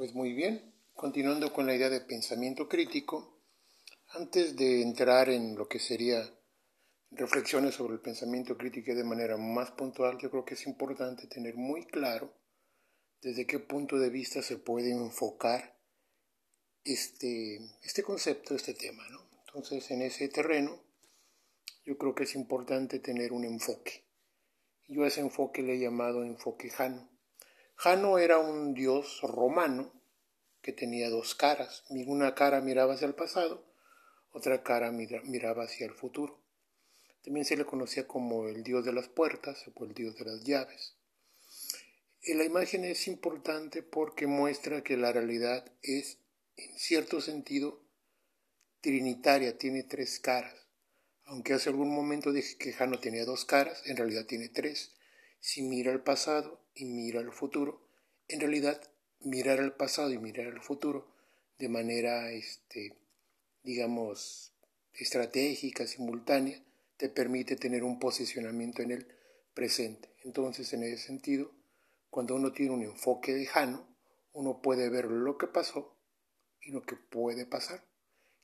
Pues 0.00 0.14
muy 0.14 0.32
bien, 0.32 0.72
continuando 0.94 1.52
con 1.52 1.66
la 1.66 1.74
idea 1.74 1.90
de 1.90 2.00
pensamiento 2.00 2.66
crítico, 2.66 3.36
antes 4.14 4.56
de 4.56 4.80
entrar 4.80 5.28
en 5.28 5.54
lo 5.54 5.68
que 5.68 5.78
sería 5.78 6.26
reflexiones 7.10 7.74
sobre 7.74 7.92
el 7.92 8.00
pensamiento 8.00 8.56
crítico 8.56 8.94
de 8.94 9.04
manera 9.04 9.36
más 9.36 9.72
puntual, 9.72 10.16
yo 10.16 10.30
creo 10.30 10.46
que 10.46 10.54
es 10.54 10.66
importante 10.66 11.26
tener 11.26 11.54
muy 11.54 11.84
claro 11.84 12.32
desde 13.20 13.46
qué 13.46 13.58
punto 13.58 13.98
de 13.98 14.08
vista 14.08 14.40
se 14.40 14.56
puede 14.56 14.90
enfocar 14.90 15.76
este, 16.82 17.60
este 17.82 18.02
concepto, 18.02 18.54
este 18.54 18.72
tema. 18.72 19.06
¿no? 19.10 19.20
Entonces, 19.48 19.90
en 19.90 20.00
ese 20.00 20.30
terreno, 20.30 20.80
yo 21.84 21.98
creo 21.98 22.14
que 22.14 22.24
es 22.24 22.34
importante 22.36 23.00
tener 23.00 23.34
un 23.34 23.44
enfoque. 23.44 24.02
Yo 24.88 25.04
a 25.04 25.08
ese 25.08 25.20
enfoque 25.20 25.60
le 25.60 25.74
he 25.74 25.78
llamado 25.78 26.24
enfoque 26.24 26.70
Jano. 26.70 27.09
Jano 27.82 28.18
era 28.18 28.36
un 28.36 28.74
dios 28.74 29.22
romano 29.22 29.90
que 30.60 30.70
tenía 30.70 31.08
dos 31.08 31.34
caras. 31.34 31.82
Una 31.88 32.34
cara 32.34 32.60
miraba 32.60 32.92
hacia 32.92 33.06
el 33.06 33.14
pasado, 33.14 33.64
otra 34.32 34.62
cara 34.62 34.92
miraba 34.92 35.64
hacia 35.64 35.86
el 35.86 35.94
futuro. 35.94 36.38
También 37.24 37.46
se 37.46 37.56
le 37.56 37.64
conocía 37.64 38.06
como 38.06 38.48
el 38.48 38.62
dios 38.64 38.84
de 38.84 38.92
las 38.92 39.08
puertas 39.08 39.64
o 39.74 39.84
el 39.86 39.94
dios 39.94 40.14
de 40.16 40.26
las 40.26 40.44
llaves. 40.44 40.94
La 42.26 42.44
imagen 42.44 42.84
es 42.84 43.08
importante 43.08 43.82
porque 43.82 44.26
muestra 44.26 44.82
que 44.82 44.98
la 44.98 45.10
realidad 45.10 45.64
es, 45.80 46.18
en 46.58 46.78
cierto 46.78 47.22
sentido, 47.22 47.80
trinitaria, 48.82 49.56
tiene 49.56 49.84
tres 49.84 50.20
caras. 50.20 50.66
Aunque 51.24 51.54
hace 51.54 51.70
algún 51.70 51.94
momento 51.94 52.30
dije 52.30 52.58
que 52.58 52.74
Jano 52.74 53.00
tenía 53.00 53.24
dos 53.24 53.46
caras, 53.46 53.80
en 53.86 53.96
realidad 53.96 54.26
tiene 54.26 54.50
tres. 54.50 54.92
Si 55.40 55.62
mira 55.62 55.90
al 55.92 56.02
pasado 56.02 56.60
y 56.74 56.84
mira 56.84 57.20
al 57.20 57.32
futuro, 57.32 57.80
en 58.28 58.40
realidad 58.40 58.80
mirar 59.20 59.58
al 59.58 59.74
pasado 59.74 60.12
y 60.12 60.18
mirar 60.18 60.48
al 60.48 60.60
futuro 60.60 61.08
de 61.58 61.68
manera, 61.68 62.30
este, 62.30 62.96
digamos, 63.62 64.52
estratégica, 64.92 65.86
simultánea, 65.86 66.62
te 66.96 67.08
permite 67.08 67.56
tener 67.56 67.82
un 67.82 67.98
posicionamiento 67.98 68.82
en 68.82 68.90
el 68.92 69.06
presente. 69.54 70.10
Entonces, 70.24 70.72
en 70.74 70.82
ese 70.82 70.98
sentido, 70.98 71.50
cuando 72.10 72.34
uno 72.34 72.52
tiene 72.52 72.72
un 72.72 72.82
enfoque 72.82 73.32
de 73.32 73.46
Jano, 73.46 73.86
uno 74.32 74.60
puede 74.60 74.90
ver 74.90 75.06
lo 75.06 75.38
que 75.38 75.46
pasó 75.46 75.96
y 76.60 76.70
lo 76.70 76.82
que 76.82 76.96
puede 76.96 77.46
pasar, 77.46 77.82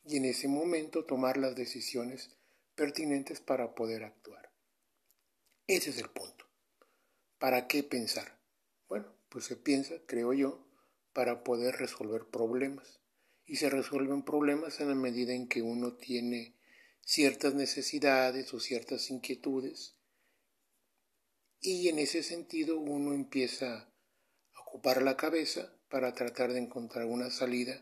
y 0.04 0.16
en 0.16 0.24
ese 0.24 0.48
momento 0.48 1.04
tomar 1.04 1.36
las 1.36 1.54
decisiones 1.54 2.30
pertinentes 2.74 3.40
para 3.40 3.74
poder 3.74 4.04
actuar. 4.04 4.50
Ese 5.66 5.90
es 5.90 5.98
el 5.98 6.08
punto. 6.10 6.45
¿Para 7.46 7.68
qué 7.68 7.84
pensar? 7.84 8.40
Bueno, 8.88 9.06
pues 9.28 9.44
se 9.44 9.54
piensa, 9.54 9.94
creo 10.08 10.32
yo, 10.32 10.66
para 11.12 11.44
poder 11.44 11.76
resolver 11.76 12.24
problemas. 12.24 12.98
Y 13.44 13.54
se 13.54 13.70
resuelven 13.70 14.24
problemas 14.24 14.80
en 14.80 14.88
la 14.88 14.96
medida 14.96 15.32
en 15.32 15.46
que 15.46 15.62
uno 15.62 15.94
tiene 15.94 16.56
ciertas 17.02 17.54
necesidades 17.54 18.52
o 18.52 18.58
ciertas 18.58 19.12
inquietudes. 19.12 19.94
Y 21.60 21.88
en 21.88 22.00
ese 22.00 22.24
sentido 22.24 22.80
uno 22.80 23.12
empieza 23.14 23.76
a 23.76 24.60
ocupar 24.62 25.02
la 25.02 25.16
cabeza 25.16 25.72
para 25.88 26.14
tratar 26.14 26.52
de 26.52 26.58
encontrar 26.58 27.06
una 27.06 27.30
salida 27.30 27.80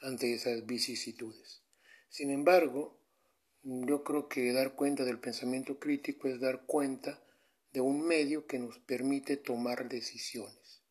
ante 0.00 0.34
esas 0.34 0.66
vicisitudes. 0.66 1.62
Sin 2.08 2.32
embargo, 2.32 2.98
yo 3.62 4.02
creo 4.02 4.28
que 4.28 4.52
dar 4.52 4.74
cuenta 4.74 5.04
del 5.04 5.20
pensamiento 5.20 5.78
crítico 5.78 6.26
es 6.26 6.40
dar 6.40 6.66
cuenta 6.66 7.23
de 7.74 7.80
un 7.80 8.06
medio 8.06 8.46
que 8.46 8.60
nos 8.60 8.78
permite 8.78 9.36
tomar 9.36 9.88
decisiones. 9.88 10.84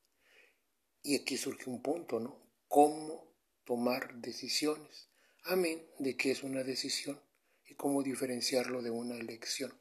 Y 1.02 1.16
aquí 1.16 1.38
surge 1.38 1.70
un 1.70 1.82
punto, 1.82 2.20
¿no? 2.20 2.46
¿Cómo 2.68 3.34
tomar 3.64 4.16
decisiones? 4.16 5.10
Amén 5.46 5.82
de 6.00 6.18
qué 6.18 6.32
es 6.32 6.44
una 6.44 6.62
decisión 6.62 7.22
y 7.66 7.76
cómo 7.76 8.04
diferenciarlo 8.04 8.82
de 8.82 8.92
una 8.92 9.16
elección. 9.16 9.74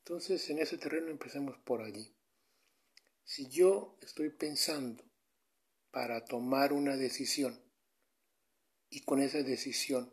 Entonces, 0.00 0.50
en 0.50 0.58
ese 0.58 0.76
terreno 0.76 1.10
empecemos 1.10 1.56
por 1.64 1.80
allí. 1.80 2.14
Si 3.24 3.48
yo 3.48 3.98
estoy 4.02 4.28
pensando 4.28 5.02
para 5.90 6.22
tomar 6.26 6.74
una 6.74 6.98
decisión 6.98 7.58
y 8.90 9.00
con 9.04 9.22
esa 9.22 9.42
decisión 9.42 10.12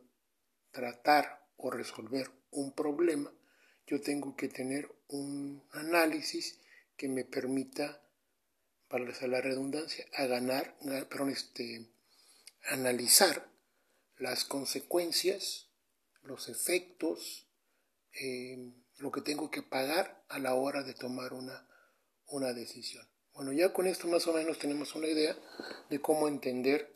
tratar 0.72 1.50
o 1.58 1.70
resolver 1.70 2.32
un 2.52 2.74
problema, 2.74 3.34
yo 3.88 4.00
tengo 4.00 4.38
que 4.38 4.48
tener 4.48 4.95
un 5.08 5.64
análisis 5.72 6.60
que 6.98 7.08
me 7.08 7.24
permita 7.24 8.02
para 8.88 9.06
la 9.28 9.42
redundancia, 9.42 10.06
a 10.14 10.26
ganar, 10.26 10.78
perdón, 11.10 11.30
este, 11.30 11.90
analizar 12.68 13.50
las 14.18 14.46
consecuencias, 14.46 15.70
los 16.24 16.50
efectos, 16.50 17.48
eh, 18.14 18.72
lo 18.98 19.12
que 19.12 19.22
tengo 19.22 19.52
que 19.52 19.62
pagar 19.62 20.24
a 20.30 20.40
la 20.40 20.54
hora 20.54 20.84
de 20.84 20.94
tomar 20.94 21.34
una, 21.34 21.68
una 22.28 22.54
decisión. 22.54 23.06
Bueno, 23.34 23.52
ya 23.52 23.74
con 23.74 23.88
esto 23.88 24.08
más 24.08 24.26
o 24.28 24.34
menos 24.34 24.60
tenemos 24.60 24.96
una 24.96 25.08
idea 25.08 25.36
de 25.90 26.00
cómo 26.00 26.28
entender 26.28 26.96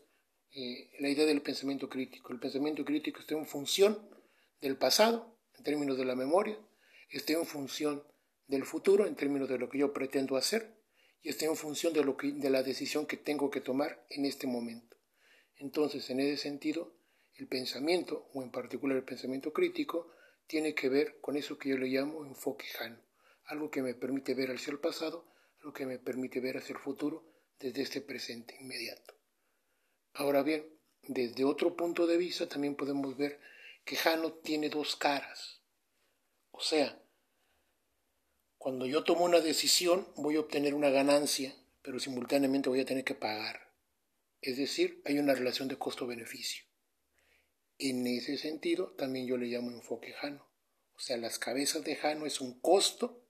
eh, 0.52 0.90
la 0.98 1.10
idea 1.10 1.26
del 1.26 1.42
pensamiento 1.42 1.88
crítico. 1.88 2.32
El 2.32 2.40
pensamiento 2.40 2.84
crítico 2.84 3.20
está 3.20 3.34
en 3.34 3.46
función 3.46 4.08
del 4.60 4.76
pasado, 4.76 5.36
en 5.58 5.64
términos 5.64 5.98
de 5.98 6.06
la 6.06 6.16
memoria, 6.16 6.58
está 7.18 7.32
en 7.32 7.46
función 7.46 8.04
del 8.46 8.64
futuro, 8.64 9.06
en 9.06 9.16
términos 9.16 9.48
de 9.48 9.58
lo 9.58 9.68
que 9.68 9.78
yo 9.78 9.92
pretendo 9.92 10.36
hacer, 10.36 10.76
y 11.22 11.28
está 11.28 11.44
en 11.44 11.56
función 11.56 11.92
de, 11.92 12.04
lo 12.04 12.16
de 12.20 12.50
la 12.50 12.62
decisión 12.62 13.06
que 13.06 13.16
tengo 13.16 13.50
que 13.50 13.60
tomar 13.60 14.04
en 14.10 14.24
este 14.24 14.46
momento. 14.46 14.96
Entonces, 15.56 16.08
en 16.10 16.20
ese 16.20 16.42
sentido, 16.42 16.94
el 17.34 17.46
pensamiento, 17.46 18.28
o 18.34 18.42
en 18.42 18.50
particular 18.50 18.96
el 18.96 19.04
pensamiento 19.04 19.52
crítico, 19.52 20.12
tiene 20.46 20.74
que 20.74 20.88
ver 20.88 21.20
con 21.20 21.36
eso 21.36 21.58
que 21.58 21.68
yo 21.68 21.78
le 21.78 21.86
llamo 21.86 22.24
enfoque 22.24 22.66
jano, 22.66 23.00
algo 23.44 23.70
que 23.70 23.82
me 23.82 23.94
permite 23.94 24.34
ver 24.34 24.50
hacia 24.50 24.72
el 24.72 24.80
pasado, 24.80 25.32
algo 25.58 25.72
que 25.72 25.86
me 25.86 25.98
permite 25.98 26.40
ver 26.40 26.56
hacia 26.56 26.72
el 26.72 26.80
futuro 26.80 27.24
desde 27.58 27.82
este 27.82 28.00
presente 28.00 28.56
inmediato. 28.60 29.14
Ahora 30.14 30.42
bien, 30.42 30.66
desde 31.02 31.44
otro 31.44 31.76
punto 31.76 32.06
de 32.06 32.16
vista 32.16 32.48
también 32.48 32.74
podemos 32.74 33.16
ver 33.16 33.40
que 33.84 33.96
Jano 33.96 34.32
tiene 34.32 34.68
dos 34.68 34.96
caras. 34.96 35.59
O 36.60 36.62
sea, 36.62 37.02
cuando 38.58 38.84
yo 38.84 39.02
tomo 39.02 39.24
una 39.24 39.40
decisión 39.40 40.06
voy 40.16 40.36
a 40.36 40.40
obtener 40.40 40.74
una 40.74 40.90
ganancia, 40.90 41.56
pero 41.80 41.98
simultáneamente 41.98 42.68
voy 42.68 42.80
a 42.80 42.84
tener 42.84 43.02
que 43.02 43.14
pagar. 43.14 43.72
Es 44.42 44.58
decir, 44.58 45.00
hay 45.06 45.18
una 45.18 45.34
relación 45.34 45.68
de 45.68 45.78
costo-beneficio. 45.78 46.64
En 47.78 48.06
ese 48.06 48.36
sentido, 48.36 48.92
también 48.92 49.26
yo 49.26 49.38
le 49.38 49.46
llamo 49.46 49.70
enfoque 49.70 50.12
Jano. 50.12 50.46
O 50.92 50.98
sea, 51.00 51.16
las 51.16 51.38
cabezas 51.38 51.82
de 51.82 51.96
Jano 51.96 52.26
es 52.26 52.42
un 52.42 52.60
costo 52.60 53.24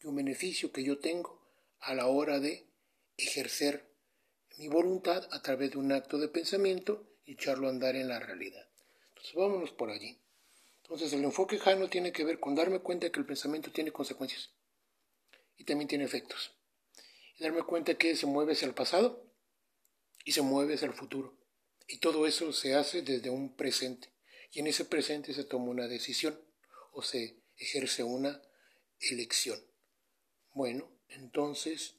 y 0.00 0.06
un 0.06 0.16
beneficio 0.16 0.72
que 0.72 0.84
yo 0.84 0.98
tengo 0.98 1.46
a 1.80 1.92
la 1.92 2.06
hora 2.06 2.40
de 2.40 2.66
ejercer 3.18 3.94
mi 4.56 4.68
voluntad 4.68 5.28
a 5.32 5.42
través 5.42 5.72
de 5.72 5.76
un 5.76 5.92
acto 5.92 6.16
de 6.16 6.28
pensamiento 6.28 7.06
y 7.26 7.32
echarlo 7.32 7.66
a 7.66 7.70
andar 7.70 7.94
en 7.94 8.08
la 8.08 8.20
realidad. 8.20 8.66
Entonces, 9.08 9.34
vámonos 9.34 9.70
por 9.72 9.90
allí. 9.90 10.23
Entonces 10.84 11.14
el 11.14 11.24
enfoque 11.24 11.58
Jano 11.58 11.88
tiene 11.88 12.12
que 12.12 12.24
ver 12.24 12.38
con 12.38 12.54
darme 12.54 12.80
cuenta 12.80 13.10
que 13.10 13.18
el 13.18 13.26
pensamiento 13.26 13.72
tiene 13.72 13.90
consecuencias 13.90 14.50
y 15.56 15.64
también 15.64 15.88
tiene 15.88 16.04
efectos. 16.04 16.52
Y 17.38 17.42
darme 17.42 17.62
cuenta 17.62 17.96
que 17.96 18.14
se 18.14 18.26
mueve 18.26 18.52
hacia 18.52 18.68
el 18.68 18.74
pasado 18.74 19.26
y 20.24 20.32
se 20.32 20.42
mueve 20.42 20.74
hacia 20.74 20.86
el 20.86 20.92
futuro. 20.92 21.38
Y 21.88 21.98
todo 21.98 22.26
eso 22.26 22.52
se 22.52 22.74
hace 22.74 23.00
desde 23.00 23.30
un 23.30 23.56
presente. 23.56 24.12
Y 24.52 24.60
en 24.60 24.66
ese 24.66 24.84
presente 24.84 25.32
se 25.32 25.44
toma 25.44 25.70
una 25.70 25.88
decisión 25.88 26.38
o 26.92 27.02
se 27.02 27.42
ejerce 27.56 28.02
una 28.02 28.42
elección. 29.00 29.58
Bueno, 30.52 30.90
entonces, 31.08 31.96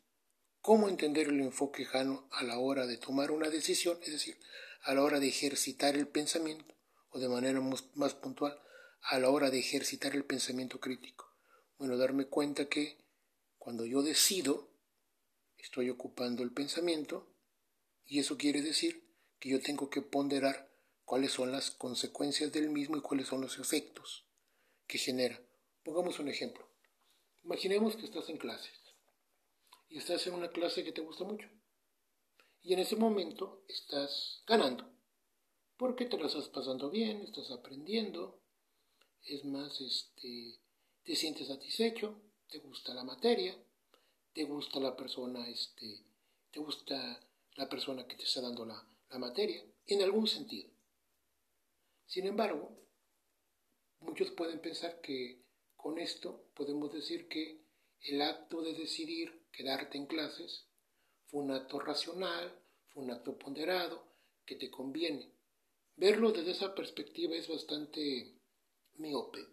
¿cómo 0.61 0.89
entender 0.89 1.27
el 1.27 1.41
enfoque 1.41 1.85
Jano 1.85 2.29
a 2.31 2.43
la 2.43 2.59
hora 2.59 2.85
de 2.85 2.97
tomar 2.97 3.31
una 3.31 3.49
decisión? 3.49 3.97
Es 4.03 4.11
decir, 4.11 4.39
a 4.83 4.93
la 4.93 5.01
hora 5.01 5.19
de 5.19 5.27
ejercitar 5.27 5.95
el 5.95 6.07
pensamiento 6.07 6.75
o 7.09 7.19
de 7.19 7.29
manera 7.29 7.59
más 7.61 8.13
puntual, 8.13 8.61
a 9.07 9.19
la 9.19 9.29
hora 9.29 9.51
de 9.51 9.59
ejercitar 9.59 10.15
el 10.15 10.25
pensamiento 10.25 10.79
crítico. 10.79 11.31
Bueno, 11.77 11.95
darme 11.95 12.25
cuenta 12.25 12.67
que 12.67 12.97
cuando 13.59 13.85
yo 13.85 14.01
decido, 14.01 14.71
estoy 15.57 15.91
ocupando 15.91 16.41
el 16.41 16.51
pensamiento 16.51 17.27
y 18.05 18.19
eso 18.19 18.35
quiere 18.37 18.63
decir 18.63 19.07
que 19.39 19.49
yo 19.49 19.61
tengo 19.61 19.91
que 19.91 20.01
ponderar 20.01 20.71
cuáles 21.03 21.33
son 21.33 21.51
las 21.51 21.69
consecuencias 21.69 22.51
del 22.51 22.69
mismo 22.69 22.97
y 22.97 23.01
cuáles 23.01 23.27
son 23.27 23.41
los 23.41 23.59
efectos 23.59 24.25
que 24.87 24.97
genera. 24.97 25.39
Pongamos 25.83 26.17
un 26.19 26.29
ejemplo. 26.29 26.67
Imaginemos 27.43 27.95
que 27.95 28.05
estás 28.05 28.27
en 28.29 28.37
clases 28.37 28.73
y 29.87 29.99
estás 29.99 30.25
en 30.25 30.33
una 30.33 30.49
clase 30.49 30.83
que 30.83 30.91
te 30.91 31.01
gusta 31.01 31.23
mucho. 31.25 31.47
Y 32.63 32.73
en 32.73 32.79
ese 32.79 32.95
momento 32.95 33.63
estás 33.67 34.41
ganando, 34.47 34.91
porque 35.77 36.05
te 36.05 36.17
lo 36.17 36.25
estás 36.25 36.49
pasando 36.49 36.89
bien, 36.89 37.21
estás 37.21 37.51
aprendiendo, 37.51 38.41
es 39.25 39.43
más, 39.45 39.81
este, 39.81 40.59
te 41.03 41.15
sientes 41.15 41.47
satisfecho, 41.47 42.21
te 42.47 42.59
gusta 42.59 42.93
la 42.93 43.03
materia, 43.03 43.55
te 44.33 44.43
gusta 44.43 44.79
la 44.79 44.95
persona, 44.95 45.47
este, 45.47 46.03
te 46.51 46.59
gusta 46.59 47.19
la 47.55 47.67
persona 47.67 48.07
que 48.07 48.15
te 48.15 48.23
está 48.23 48.41
dando 48.41 48.65
la, 48.65 48.87
la 49.09 49.19
materia, 49.19 49.63
en 49.87 50.01
algún 50.03 50.27
sentido. 50.27 50.69
Sin 52.05 52.27
embargo, 52.27 52.71
muchos 53.99 54.31
pueden 54.31 54.59
pensar 54.59 55.01
que 55.01 55.43
con 55.75 55.97
esto 55.97 56.49
podemos 56.53 56.93
decir 56.93 57.27
que 57.27 57.65
el 58.01 58.21
acto 58.21 58.61
de 58.61 58.73
decidir 58.73 59.47
quedarte 59.51 59.97
en 59.97 60.05
clases 60.05 60.67
fue 61.25 61.41
un 61.41 61.51
acto 61.51 61.79
racional, 61.79 62.61
fue 62.89 63.03
un 63.03 63.11
acto 63.11 63.37
ponderado, 63.37 64.05
que 64.45 64.55
te 64.55 64.69
conviene. 64.69 65.31
Verlo 65.95 66.31
desde 66.31 66.51
esa 66.51 66.75
perspectiva 66.75 67.35
es 67.35 67.47
bastante 67.47 68.34
miope. 68.97 69.47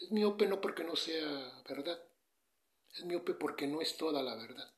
Es 0.00 0.10
miope 0.10 0.46
no 0.46 0.60
porque 0.60 0.84
no 0.84 0.96
sea 0.96 1.62
verdad, 1.68 2.02
es 2.92 3.04
miope 3.04 3.34
porque 3.34 3.66
no 3.66 3.80
es 3.80 3.96
toda 3.96 4.22
la 4.22 4.34
verdad. 4.34 4.72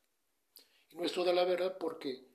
Y 0.90 0.96
no 0.96 1.04
es 1.04 1.12
toda 1.12 1.32
la 1.32 1.44
verdad 1.44 1.78
porque, 1.78 2.26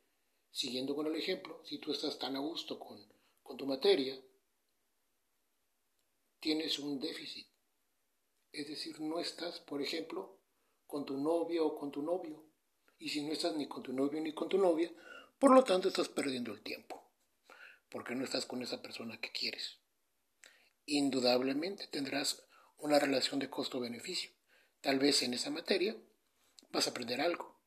siguiendo 0.52 0.96
con 0.96 1.08
el 1.08 1.16
ejemplo, 1.16 1.62
si 1.66 1.78
tú 1.80 1.92
estás 1.92 2.18
tan 2.18 2.36
a 2.36 2.40
gusto 2.40 2.80
con, 2.80 3.06
con 3.44 3.58
tu 3.58 3.66
materia, 3.66 4.20
tienes 6.40 6.80
un 6.80 7.00
déficit. 7.00 7.48
Es 8.52 8.68
decir, 8.68 9.00
no 9.00 9.20
estás, 9.20 9.60
por 9.60 9.82
ejemplo, 9.82 10.40
con 10.88 11.06
tu 11.06 11.18
novia 11.18 11.62
o 11.64 11.78
con 11.78 11.92
tu 11.92 12.02
novio. 12.02 12.44
Y 12.98 13.10
si 13.10 13.22
no 13.22 13.34
estás 13.34 13.56
ni 13.56 13.68
con 13.68 13.84
tu 13.84 13.94
novio 13.94 14.20
ni 14.22 14.34
con 14.34 14.50
tu 14.50 14.58
novia, 14.58 14.92
por 15.38 15.54
lo 15.54 15.64
tanto 15.64 15.90
estás 15.90 16.10
perdiendo 16.10 16.54
el 16.54 16.64
tiempo. 16.64 17.04
Porque 17.90 18.16
no 18.16 18.24
estás 18.24 18.46
con 18.46 18.62
esa 18.64 18.82
persona 18.82 19.20
que 19.20 19.32
quieres. 19.32 19.80
Indudablemente 20.90 21.86
tendrás 21.88 22.46
una 22.78 22.98
relación 22.98 23.42
de 23.42 23.50
costo-beneficio. 23.50 24.32
Tal 24.80 25.00
vez 25.00 25.22
en 25.22 25.34
esa 25.34 25.50
materia 25.50 25.98
vas 26.72 26.88
a 26.88 26.92
aprender 26.92 27.20
algo. 27.20 27.60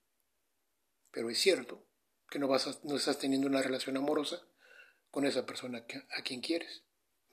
Pero 1.11 1.29
es 1.29 1.39
cierto 1.39 1.85
que 2.31 2.39
no, 2.39 2.55
estás 2.57 3.19
teniendo 3.19 3.47
una 3.47 3.61
relación 3.61 3.99
amorosa 3.99 4.43
con 5.11 5.27
esa 5.27 5.45
persona 5.45 5.85
a 6.17 6.23
quien 6.23 6.41
quieres. 6.41 6.83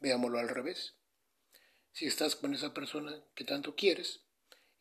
Veámoslo 0.02 0.40
al 0.40 0.50
revés. 0.50 0.96
Si 1.94 2.06
estás 2.06 2.36
con 2.36 2.54
esa 2.54 2.74
persona 2.74 3.24
que 3.34 3.46
tanto 3.46 3.74
quieres 3.74 4.20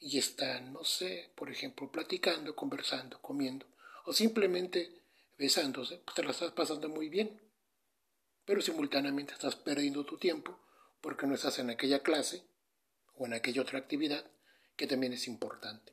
y 0.00 0.18
están, 0.18 0.72
no 0.72 0.82
sé, 0.82 1.30
por 1.36 1.52
ejemplo, 1.52 1.88
platicando, 1.92 2.56
conversando, 2.56 3.22
comiendo 3.22 3.64
o 4.06 4.12
simplemente 4.12 5.02
besándose, 5.38 5.98
pues 5.98 6.16
te 6.16 6.24
la 6.24 6.32
estás 6.32 6.50
pasando 6.50 6.88
muy 6.88 7.08
bien. 7.08 7.40
Pero 8.44 8.60
simultáneamente 8.60 9.34
estás 9.34 9.54
perdiendo 9.54 10.04
tu 10.04 10.18
tiempo 10.18 10.65
porque 11.06 11.28
no 11.28 11.36
estás 11.36 11.60
en 11.60 11.70
aquella 11.70 12.02
clase 12.02 12.42
o 13.14 13.26
en 13.26 13.34
aquella 13.34 13.62
otra 13.62 13.78
actividad 13.78 14.28
que 14.74 14.88
también 14.88 15.12
es 15.12 15.28
importante. 15.28 15.92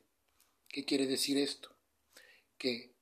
¿Qué 0.66 0.84
quiere 0.84 1.06
decir 1.06 1.38
esto? 1.38 1.70
Que 2.58 2.96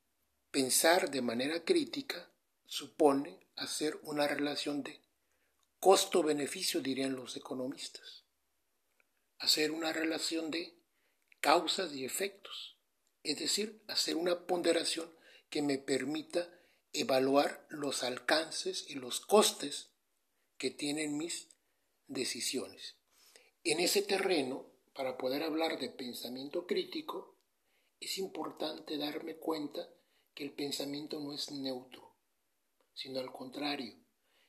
pensar 0.51 1.11
de 1.11 1.23
manera 1.23 1.65
crítica 1.65 2.31
supone 2.67 3.41
hacer 3.57 3.99
una 4.03 4.29
relación 4.29 4.83
de 4.83 5.01
costo-beneficio, 5.81 6.83
dirían 6.83 7.17
los 7.17 7.35
economistas. 7.35 8.25
Hacer 9.39 9.71
una 9.71 9.95
relación 9.95 10.51
de 10.51 10.75
causas 11.41 11.95
y 11.95 12.05
efectos, 12.05 12.77
es 13.23 13.39
decir, 13.39 13.81
hacer 13.89 14.17
una 14.17 14.47
ponderación 14.47 15.11
que 15.49 15.63
me 15.63 15.79
permita 15.79 16.47
evaluar 16.93 17.67
los 17.71 18.03
alcances 18.03 18.85
y 18.91 18.97
los 18.97 19.21
costes 19.21 19.89
que 20.59 20.71
tienen 20.71 21.17
mis 21.17 21.52
decisiones. 22.07 22.97
En 23.65 23.81
ese 23.81 24.03
terreno, 24.03 24.67
para 24.95 25.17
poder 25.17 25.43
hablar 25.43 25.79
de 25.79 25.89
pensamiento 25.89 26.67
crítico, 26.67 27.37
es 28.01 28.19
importante 28.19 28.99
darme 28.99 29.37
cuenta 29.37 29.89
que 30.35 30.45
el 30.45 30.53
pensamiento 30.53 31.21
no 31.21 31.33
es 31.33 31.51
neutro, 31.51 32.17
sino 32.95 33.21
al 33.21 33.33
contrario, 33.33 33.95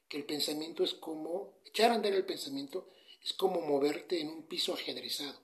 que 0.08 0.18
el 0.18 0.26
pensamiento 0.26 0.84
es 0.84 0.94
como, 0.94 1.60
echar 1.66 1.92
a 1.92 1.96
andar 1.96 2.14
el 2.14 2.26
pensamiento 2.26 2.90
es 3.24 3.34
como 3.34 3.62
moverte 3.62 4.20
en 4.20 4.30
un 4.30 4.48
piso 4.48 4.74
ajedrezado, 4.74 5.40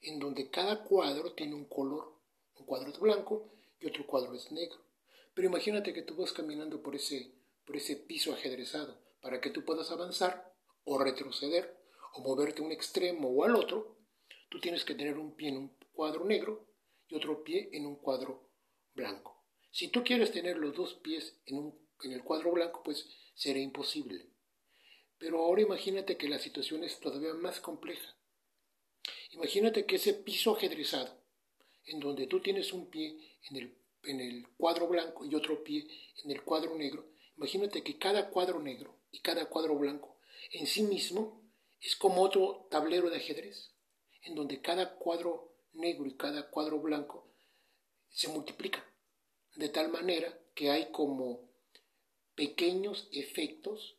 en 0.00 0.18
donde 0.18 0.50
cada 0.50 0.84
cuadro 0.84 1.32
tiene 1.32 1.54
un 1.54 1.64
color, 1.64 2.20
un 2.56 2.66
cuadro 2.66 2.90
es 2.90 2.98
blanco 2.98 3.54
y 3.80 3.86
otro 3.86 4.06
cuadro 4.06 4.34
es 4.34 4.52
negro. 4.52 4.84
Pero 5.34 5.48
imagínate 5.48 5.92
que 5.92 6.02
tú 6.02 6.14
vas 6.14 6.32
caminando 6.32 6.82
por 6.82 6.94
ese, 6.94 7.32
por 7.64 7.76
ese 7.76 7.96
piso 7.96 8.32
ajedrezado, 8.32 9.00
para 9.20 9.40
que 9.40 9.50
tú 9.50 9.64
puedas 9.64 9.90
avanzar 9.90 10.53
o 10.84 10.98
retroceder 10.98 11.76
o 12.14 12.20
moverte 12.20 12.62
a 12.62 12.64
un 12.64 12.72
extremo 12.72 13.28
o 13.28 13.44
al 13.44 13.56
otro, 13.56 13.98
tú 14.48 14.60
tienes 14.60 14.84
que 14.84 14.94
tener 14.94 15.18
un 15.18 15.34
pie 15.34 15.48
en 15.48 15.56
un 15.56 15.76
cuadro 15.92 16.24
negro 16.24 16.66
y 17.08 17.14
otro 17.16 17.42
pie 17.42 17.70
en 17.72 17.86
un 17.86 17.96
cuadro 17.96 18.50
blanco. 18.94 19.44
Si 19.70 19.88
tú 19.88 20.04
quieres 20.04 20.30
tener 20.30 20.56
los 20.56 20.74
dos 20.74 20.94
pies 20.94 21.36
en, 21.46 21.58
un, 21.58 21.88
en 22.02 22.12
el 22.12 22.22
cuadro 22.22 22.52
blanco, 22.52 22.82
pues 22.84 23.08
será 23.34 23.58
imposible. 23.58 24.30
Pero 25.18 25.42
ahora 25.42 25.62
imagínate 25.62 26.16
que 26.16 26.28
la 26.28 26.38
situación 26.38 26.84
es 26.84 27.00
todavía 27.00 27.34
más 27.34 27.60
compleja. 27.60 28.16
Imagínate 29.32 29.84
que 29.84 29.96
ese 29.96 30.14
piso 30.14 30.54
ajedrezado, 30.54 31.20
en 31.86 31.98
donde 31.98 32.26
tú 32.26 32.40
tienes 32.40 32.72
un 32.72 32.88
pie 32.88 33.18
en 33.50 33.56
el, 33.56 33.78
en 34.04 34.20
el 34.20 34.48
cuadro 34.56 34.86
blanco 34.86 35.24
y 35.24 35.34
otro 35.34 35.64
pie 35.64 35.86
en 36.22 36.30
el 36.30 36.42
cuadro 36.42 36.76
negro, 36.76 37.10
imagínate 37.36 37.82
que 37.82 37.98
cada 37.98 38.30
cuadro 38.30 38.60
negro 38.60 39.00
y 39.10 39.20
cada 39.20 39.46
cuadro 39.46 39.76
blanco 39.76 40.13
en 40.52 40.66
sí 40.66 40.82
mismo 40.82 41.42
es 41.80 41.96
como 41.96 42.22
otro 42.22 42.66
tablero 42.70 43.10
de 43.10 43.16
ajedrez, 43.16 43.74
en 44.22 44.34
donde 44.34 44.60
cada 44.60 44.96
cuadro 44.96 45.54
negro 45.72 46.06
y 46.06 46.16
cada 46.16 46.50
cuadro 46.50 46.80
blanco 46.80 47.30
se 48.08 48.28
multiplican, 48.28 48.84
de 49.56 49.68
tal 49.68 49.88
manera 49.90 50.38
que 50.54 50.70
hay 50.70 50.90
como 50.92 51.50
pequeños 52.34 53.08
efectos 53.12 53.98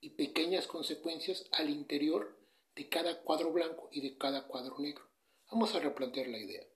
y 0.00 0.10
pequeñas 0.10 0.66
consecuencias 0.66 1.46
al 1.52 1.70
interior 1.70 2.38
de 2.74 2.88
cada 2.88 3.22
cuadro 3.22 3.52
blanco 3.52 3.88
y 3.92 4.00
de 4.00 4.16
cada 4.16 4.46
cuadro 4.46 4.78
negro. 4.78 5.04
Vamos 5.50 5.74
a 5.74 5.80
replantear 5.80 6.28
la 6.28 6.38
idea. 6.38 6.66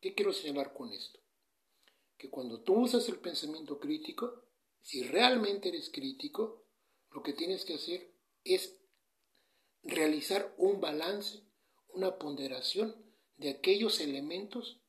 ¿Qué 0.00 0.14
quiero 0.14 0.32
señalar 0.32 0.72
con 0.72 0.92
esto? 0.92 1.20
Que 2.16 2.30
cuando 2.30 2.62
tú 2.62 2.74
usas 2.74 3.08
el 3.08 3.18
pensamiento 3.18 3.78
crítico, 3.78 4.44
si 4.82 5.02
realmente 5.02 5.68
eres 5.68 5.90
crítico, 5.90 6.66
lo 7.10 7.22
que 7.22 7.32
tienes 7.32 7.64
que 7.64 7.74
hacer 7.74 8.12
es 8.44 8.76
realizar 9.82 10.54
un 10.58 10.80
balance, 10.80 11.40
una 11.88 12.18
ponderación 12.18 12.94
de 13.36 13.50
aquellos 13.50 14.00
elementos 14.00 14.80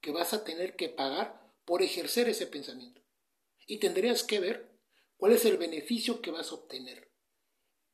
que 0.00 0.12
vas 0.12 0.32
a 0.32 0.44
tener 0.44 0.76
que 0.76 0.88
pagar 0.88 1.52
por 1.64 1.82
ejercer 1.82 2.28
ese 2.28 2.46
pensamiento 2.46 3.02
y 3.66 3.78
tendrías 3.78 4.22
que 4.22 4.40
ver 4.40 4.78
cuál 5.16 5.32
es 5.32 5.44
el 5.44 5.56
beneficio 5.56 6.20
que 6.22 6.30
vas 6.30 6.50
a 6.50 6.54
obtener. 6.54 7.10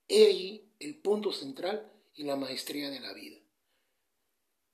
He 0.09 0.27
ahí 0.27 0.73
el 0.79 1.01
punto 1.01 1.33
central 1.33 1.93
y 2.15 2.25
la 2.25 2.37
maestría 2.37 2.91
de 2.91 3.01
la 3.01 3.13
vida. 3.13 3.39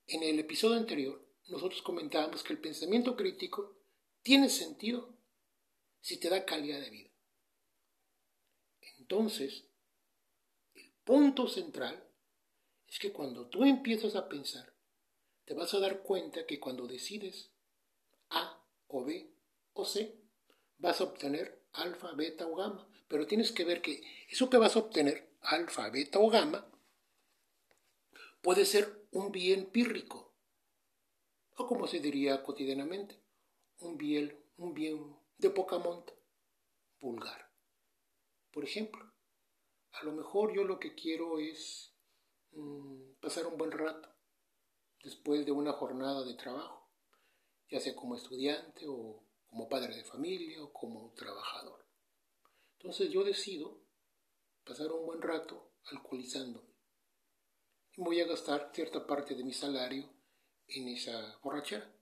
En 0.07 0.23
el 0.23 0.39
episodio 0.39 0.77
anterior, 0.77 1.25
nosotros 1.49 1.83
comentábamos 1.83 2.43
que 2.43 2.53
el 2.53 2.61
pensamiento 2.61 3.17
crítico 3.17 3.77
tiene 4.23 4.49
sentido 4.49 5.17
si 6.01 6.19
te 6.19 6.29
da 6.29 6.45
calidad 6.45 6.81
de 6.81 6.91
vida. 6.91 7.10
Entonces, 9.11 9.65
el 10.73 10.89
punto 11.03 11.49
central 11.49 12.01
es 12.87 13.01
que 13.01 13.11
cuando 13.11 13.49
tú 13.49 13.65
empiezas 13.65 14.15
a 14.15 14.29
pensar, 14.29 14.73
te 15.45 15.53
vas 15.53 15.75
a 15.75 15.81
dar 15.81 16.03
cuenta 16.03 16.47
que 16.47 16.61
cuando 16.61 16.87
decides 16.87 17.51
A 18.29 18.65
o 18.87 19.05
B 19.05 19.35
o 19.73 19.85
C, 19.85 20.17
vas 20.79 21.01
a 21.01 21.05
obtener 21.05 21.61
alfa, 21.73 22.13
beta 22.13 22.47
o 22.47 22.55
gamma. 22.55 22.89
Pero 23.09 23.27
tienes 23.27 23.51
que 23.51 23.65
ver 23.65 23.83
que 23.83 24.01
eso 24.29 24.49
que 24.49 24.59
vas 24.59 24.77
a 24.77 24.79
obtener, 24.79 25.29
alfa, 25.41 25.91
beta 25.91 26.21
o 26.21 26.31
gamma, 26.31 26.71
puede 28.43 28.65
ser 28.65 29.09
un 29.11 29.33
bien 29.33 29.67
pírrico, 29.71 30.33
o 31.57 31.67
como 31.67 31.89
se 31.89 31.99
diría 31.99 32.45
cotidianamente, 32.45 33.19
un 33.81 33.99
bien, 33.99 34.39
un 34.57 34.73
bien 34.73 35.17
de 35.39 35.51
poca 35.51 35.79
monta, 35.79 36.13
vulgar. 37.01 37.50
Por 38.53 38.65
ejemplo, 38.65 39.13
a 39.93 40.05
lo 40.05 40.13
mejor 40.13 40.55
yo 40.55 40.65
lo 40.65 40.79
que 40.79 40.95
quiero 40.95 41.39
es 41.39 41.95
mm, 42.53 43.15
pasar 43.21 43.47
un 43.47 43.57
buen 43.57 43.71
rato 43.71 44.09
después 45.03 45.47
de 45.47 45.53
una 45.53 45.73
jornada 45.73 46.25
de 46.25 46.35
trabajo, 46.35 46.91
ya 47.69 47.81
sea 47.81 47.95
como 47.95 48.17
estudiante 48.17 48.87
o 48.89 49.25
como 49.47 49.69
padre 49.69 49.95
de 49.95 50.05
familia 50.05 50.63
o 50.63 50.73
como 50.73 51.13
trabajador. 51.15 51.87
Entonces 52.79 53.11
yo 53.11 53.25
decido 53.25 53.81
pasar 54.65 54.91
un 54.93 55.07
buen 55.07 55.23
rato 55.23 55.73
alcoholizándome. 55.87 56.71
Y 57.97 58.03
voy 58.03 58.21
a 58.21 58.27
gastar 58.27 58.71
cierta 58.73 59.07
parte 59.07 59.35
de 59.35 59.45
mi 59.45 59.53
salario 59.53 60.09
en 60.69 60.89
esa 60.89 61.39
borrachera. 61.43 61.93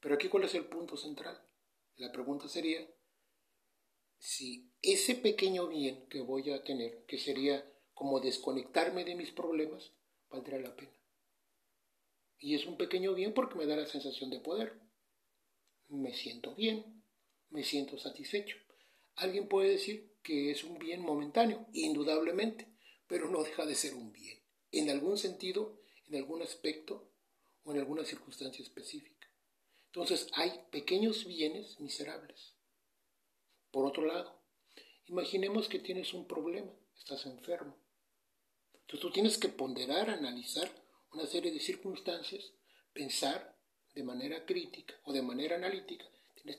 Pero 0.00 0.14
aquí 0.14 0.28
cuál 0.28 0.44
es 0.44 0.54
el 0.54 0.66
punto 0.66 0.96
central. 0.96 1.40
La 1.96 2.10
pregunta 2.12 2.48
sería 2.48 2.86
si 4.18 4.70
ese 4.82 5.14
pequeño 5.14 5.68
bien 5.68 6.06
que 6.08 6.20
voy 6.20 6.50
a 6.50 6.62
tener, 6.64 7.04
que 7.06 7.18
sería 7.18 7.64
como 7.94 8.20
desconectarme 8.20 9.04
de 9.04 9.14
mis 9.14 9.30
problemas, 9.30 9.92
valdrá 10.30 10.58
la 10.58 10.74
pena. 10.74 10.92
Y 12.38 12.54
es 12.54 12.66
un 12.66 12.76
pequeño 12.76 13.14
bien 13.14 13.32
porque 13.32 13.56
me 13.56 13.66
da 13.66 13.76
la 13.76 13.86
sensación 13.86 14.30
de 14.30 14.40
poder 14.40 14.86
me 15.88 16.14
siento 16.14 16.54
bien, 16.54 17.02
me 17.50 17.62
siento 17.62 17.98
satisfecho. 17.98 18.56
Alguien 19.14 19.48
puede 19.48 19.70
decir 19.70 20.14
que 20.22 20.50
es 20.50 20.64
un 20.64 20.78
bien 20.78 21.00
momentáneo, 21.00 21.66
indudablemente, 21.72 22.68
pero 23.06 23.30
no 23.30 23.42
deja 23.42 23.64
de 23.64 23.74
ser 23.74 23.94
un 23.94 24.12
bien, 24.12 24.38
en 24.72 24.90
algún 24.90 25.16
sentido, 25.16 25.80
en 26.08 26.16
algún 26.16 26.42
aspecto 26.42 27.08
o 27.64 27.72
en 27.72 27.78
alguna 27.78 28.04
circunstancia 28.04 28.62
específica. 28.62 29.28
Entonces 29.86 30.28
hay 30.34 30.52
pequeños 30.70 31.24
bienes 31.24 31.80
miserables. 31.80 32.55
Por 33.76 33.84
otro 33.84 34.06
lado, 34.06 34.32
imaginemos 35.04 35.68
que 35.68 35.78
tienes 35.78 36.14
un 36.14 36.26
problema, 36.26 36.72
estás 36.96 37.26
enfermo. 37.26 37.76
Entonces 38.72 39.00
tú 39.00 39.10
tienes 39.10 39.36
que 39.36 39.50
ponderar, 39.50 40.08
analizar 40.08 40.70
una 41.12 41.26
serie 41.26 41.52
de 41.52 41.60
circunstancias, 41.60 42.54
pensar 42.94 43.54
de 43.94 44.02
manera 44.02 44.46
crítica 44.46 44.94
o 45.04 45.12
de 45.12 45.20
manera 45.20 45.56
analítica. 45.56 46.06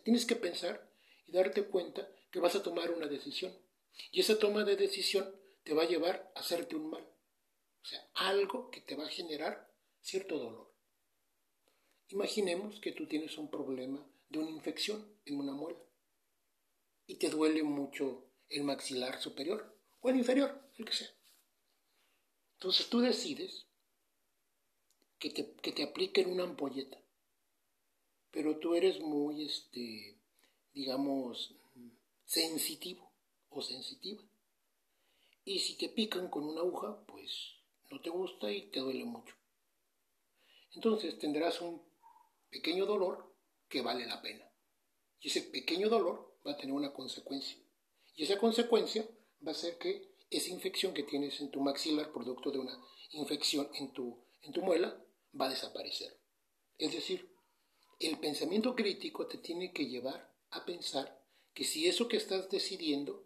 Tienes, 0.04 0.28
que 0.28 0.36
pensar 0.36 0.92
y 1.26 1.32
darte 1.32 1.64
cuenta 1.64 2.08
que 2.30 2.40
vas 2.40 2.56
a 2.56 2.62
tomar 2.62 2.92
una 2.92 3.08
decisión. 3.08 3.52
Y 4.12 4.20
esa 4.20 4.38
toma 4.38 4.64
de 4.64 4.76
decisión 4.76 5.28
te 5.64 5.74
va 5.74 5.86
a 5.86 5.88
llevar 5.88 6.32
a 6.36 6.42
hacerte 6.42 6.76
un 6.76 6.92
mal. 6.92 7.04
O 7.82 7.86
sea, 7.88 8.08
algo 8.14 8.70
que 8.70 8.82
te 8.82 8.96
va 8.96 9.08
a 9.08 9.10
generar 9.10 9.74
cierto 10.02 10.38
dolor. 10.38 10.72
Imaginemos 12.10 12.80
que 12.80 12.92
tú 12.92 13.08
tienes 13.08 13.40
un 13.40 13.50
problema 13.50 14.06
de 14.30 14.38
una 14.38 14.52
infección 14.52 15.04
en 15.26 15.40
una 15.40 15.54
muela 15.54 15.87
y 17.08 17.16
te 17.16 17.30
duele 17.30 17.64
mucho 17.64 18.30
el 18.50 18.64
maxilar 18.64 19.20
superior 19.22 19.76
o 20.02 20.10
el 20.10 20.18
inferior, 20.18 20.70
el 20.78 20.86
que 20.86 20.94
sea. 20.94 21.10
Entonces 22.54 22.90
tú 22.90 23.00
decides 23.00 23.66
que 25.18 25.30
te, 25.30 25.56
que 25.56 25.72
te 25.72 25.84
apliquen 25.84 26.30
una 26.30 26.44
ampolleta, 26.44 27.02
pero 28.30 28.60
tú 28.60 28.76
eres 28.76 29.00
muy, 29.00 29.46
este, 29.46 30.20
digamos, 30.74 31.56
sensitivo 32.26 33.12
o 33.50 33.62
sensitiva. 33.62 34.24
Y 35.46 35.60
si 35.60 35.78
te 35.78 35.90
pican 35.90 36.30
con 36.30 36.44
una 36.44 36.60
aguja, 36.60 37.06
pues 37.08 37.56
no 37.90 38.02
te 38.02 38.10
gusta 38.10 38.52
y 38.52 38.70
te 38.70 38.82
duele 38.82 39.06
mucho. 39.06 39.34
Entonces 40.74 41.18
tendrás 41.18 41.62
un 41.62 41.82
pequeño 42.50 42.86
dolor 42.86 43.34
que 43.70 43.82
vale 43.82 44.06
la 44.06 44.22
pena. 44.22 44.52
Y 45.20 45.30
ese 45.30 45.42
pequeño 45.44 45.90
dolor 45.90 46.27
va 46.48 46.54
a 46.54 46.58
tener 46.58 46.74
una 46.74 46.94
consecuencia. 46.94 47.58
Y 48.16 48.24
esa 48.24 48.38
consecuencia 48.38 49.08
va 49.46 49.52
a 49.52 49.56
ser 49.56 49.78
que 49.78 50.16
esa 50.30 50.50
infección 50.50 50.94
que 50.94 51.04
tienes 51.04 51.40
en 51.42 51.52
tu 51.52 51.62
maxilar, 51.62 52.12
producto 52.12 52.52
de 52.52 52.60
una 52.60 52.78
infección 53.12 53.70
en 53.76 53.94
tu, 53.94 54.18
en 54.42 54.52
tu 54.52 54.62
muela, 54.62 55.02
va 55.40 55.46
a 55.46 55.50
desaparecer. 55.50 56.18
Es 56.78 56.92
decir, 56.92 57.30
el 58.00 58.20
pensamiento 58.20 58.76
crítico 58.76 59.28
te 59.28 59.38
tiene 59.38 59.72
que 59.74 59.88
llevar 59.88 60.32
a 60.52 60.66
pensar 60.66 61.24
que 61.54 61.64
si 61.64 61.88
eso 61.88 62.08
que 62.08 62.18
estás 62.18 62.50
decidiendo 62.50 63.26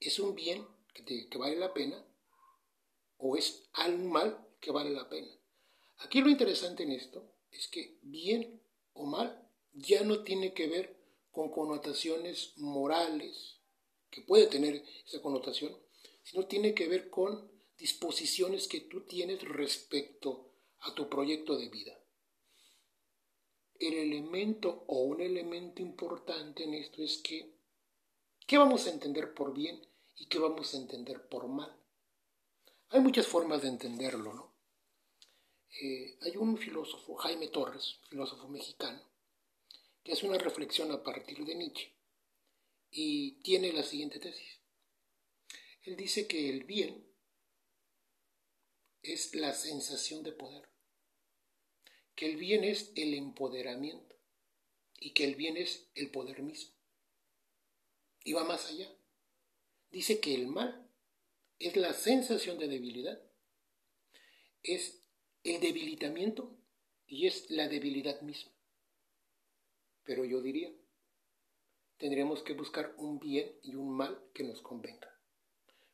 es 0.00 0.18
un 0.18 0.34
bien 0.34 0.66
que, 0.92 1.38
vale 1.38 1.56
la 1.56 1.72
pena 1.72 2.04
o 3.18 3.36
es 3.36 3.68
algo 3.72 4.08
mal 4.08 4.48
que 4.60 4.70
vale 4.70 4.90
la 4.90 5.08
pena. 5.08 5.30
Aquí 5.98 6.20
lo 6.20 6.28
interesante 6.28 6.82
en 6.82 6.92
esto 6.92 7.24
es 7.50 7.68
que 7.68 7.98
bien 8.02 8.60
o 8.92 9.06
mal 9.06 9.48
ya 9.72 10.02
no 10.02 10.24
tiene 10.24 10.52
que 10.52 10.66
ver 10.66 10.96
con 11.34 11.50
connotaciones 11.50 12.56
morales, 12.58 13.60
que 14.08 14.22
puede 14.22 14.46
tener 14.46 14.84
esa 15.04 15.20
connotación, 15.20 15.76
sino 16.22 16.46
tiene 16.46 16.74
que 16.74 16.86
ver 16.86 17.10
con 17.10 17.50
disposiciones 17.76 18.68
que 18.68 18.82
tú 18.82 19.04
tienes 19.04 19.42
respecto 19.42 20.52
a 20.78 20.94
tu 20.94 21.08
proyecto 21.08 21.56
de 21.56 21.68
vida. 21.68 22.00
El 23.80 23.94
elemento 23.94 24.84
o 24.86 25.02
un 25.02 25.20
elemento 25.20 25.82
importante 25.82 26.62
en 26.62 26.74
esto 26.74 27.02
es 27.02 27.18
que, 27.18 27.58
¿qué 28.46 28.56
vamos 28.56 28.86
a 28.86 28.90
entender 28.90 29.34
por 29.34 29.52
bien 29.52 29.84
y 30.14 30.26
qué 30.26 30.38
vamos 30.38 30.72
a 30.72 30.76
entender 30.76 31.28
por 31.28 31.48
mal? 31.48 31.76
Hay 32.90 33.00
muchas 33.00 33.26
formas 33.26 33.62
de 33.62 33.68
entenderlo, 33.68 34.32
¿no? 34.32 34.54
Eh, 35.82 36.16
hay 36.20 36.36
un 36.36 36.56
filósofo, 36.56 37.16
Jaime 37.16 37.48
Torres, 37.48 37.98
filósofo 38.08 38.46
mexicano, 38.48 39.13
que 40.04 40.12
hace 40.12 40.26
una 40.26 40.38
reflexión 40.38 40.92
a 40.92 41.02
partir 41.02 41.44
de 41.44 41.54
Nietzsche 41.54 41.92
y 42.90 43.42
tiene 43.42 43.72
la 43.72 43.82
siguiente 43.82 44.20
tesis. 44.20 44.60
Él 45.82 45.96
dice 45.96 46.28
que 46.28 46.50
el 46.50 46.64
bien 46.64 47.10
es 49.02 49.34
la 49.34 49.52
sensación 49.52 50.22
de 50.22 50.32
poder, 50.32 50.68
que 52.14 52.26
el 52.26 52.36
bien 52.36 52.64
es 52.64 52.92
el 52.94 53.14
empoderamiento 53.14 54.14
y 55.00 55.12
que 55.12 55.24
el 55.24 55.34
bien 55.34 55.56
es 55.56 55.90
el 55.94 56.10
poder 56.10 56.42
mismo. 56.42 56.74
Y 58.24 58.32
va 58.32 58.44
más 58.44 58.70
allá. 58.70 58.90
Dice 59.90 60.20
que 60.20 60.34
el 60.34 60.46
mal 60.46 60.90
es 61.58 61.76
la 61.76 61.92
sensación 61.92 62.58
de 62.58 62.68
debilidad, 62.68 63.22
es 64.62 65.02
el 65.44 65.60
debilitamiento 65.60 66.58
y 67.06 67.26
es 67.26 67.50
la 67.50 67.68
debilidad 67.68 68.20
misma. 68.22 68.53
Pero 70.04 70.24
yo 70.24 70.40
diría, 70.40 70.72
tendremos 71.96 72.42
que 72.42 72.52
buscar 72.52 72.94
un 72.98 73.18
bien 73.18 73.58
y 73.62 73.74
un 73.74 73.96
mal 73.96 74.22
que 74.32 74.44
nos 74.44 74.60
convenga. 74.60 75.10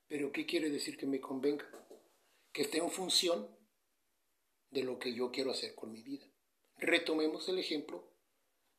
Pero 0.09 0.33
¿qué 0.33 0.45
quiere 0.47 0.71
decir 0.71 0.97
que 0.97 1.07
me 1.07 1.21
convenga? 1.21 1.69
Que 2.53 2.63
esté 2.63 2.79
en 2.79 2.91
función 2.91 3.49
de 4.71 4.83
lo 4.83 4.99
que 4.99 5.15
yo 5.15 5.31
quiero 5.31 5.53
hacer 5.53 5.75
con 5.75 5.93
mi 5.93 6.03
vida. 6.03 6.27
Retomemos 6.77 7.49
el 7.49 7.59
ejemplo 7.59 8.13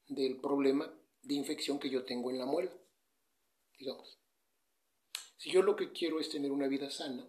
del 0.07 0.41
problema 0.41 0.93
de 1.21 1.35
infección 1.35 1.79
que 1.79 1.89
yo 1.89 2.03
tengo 2.03 2.31
en 2.31 2.39
la 2.39 2.45
muela. 2.45 2.71
Digamos, 3.77 4.19
si 5.37 5.49
yo 5.49 5.61
lo 5.61 5.75
que 5.75 5.91
quiero 5.91 6.19
es 6.19 6.29
tener 6.29 6.51
una 6.51 6.67
vida 6.67 6.89
sana, 6.89 7.27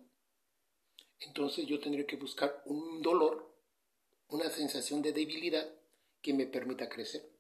entonces 1.20 1.66
yo 1.66 1.78
tendré 1.78 2.06
que 2.06 2.16
buscar 2.16 2.62
un 2.66 3.00
dolor, 3.02 3.54
una 4.28 4.50
sensación 4.50 5.02
de 5.02 5.12
debilidad 5.12 5.72
que 6.20 6.34
me 6.34 6.46
permita 6.46 6.88
crecer. 6.88 7.30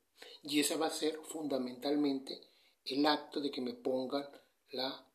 Y 0.42 0.60
esa 0.60 0.76
va 0.76 0.86
a 0.86 0.90
ser 0.90 1.18
fundamentalmente 1.24 2.40
el 2.84 3.06
acto 3.06 3.40
de 3.40 3.50
que 3.50 3.60
me 3.60 3.74
pongan 3.74 4.26
la 4.70 5.06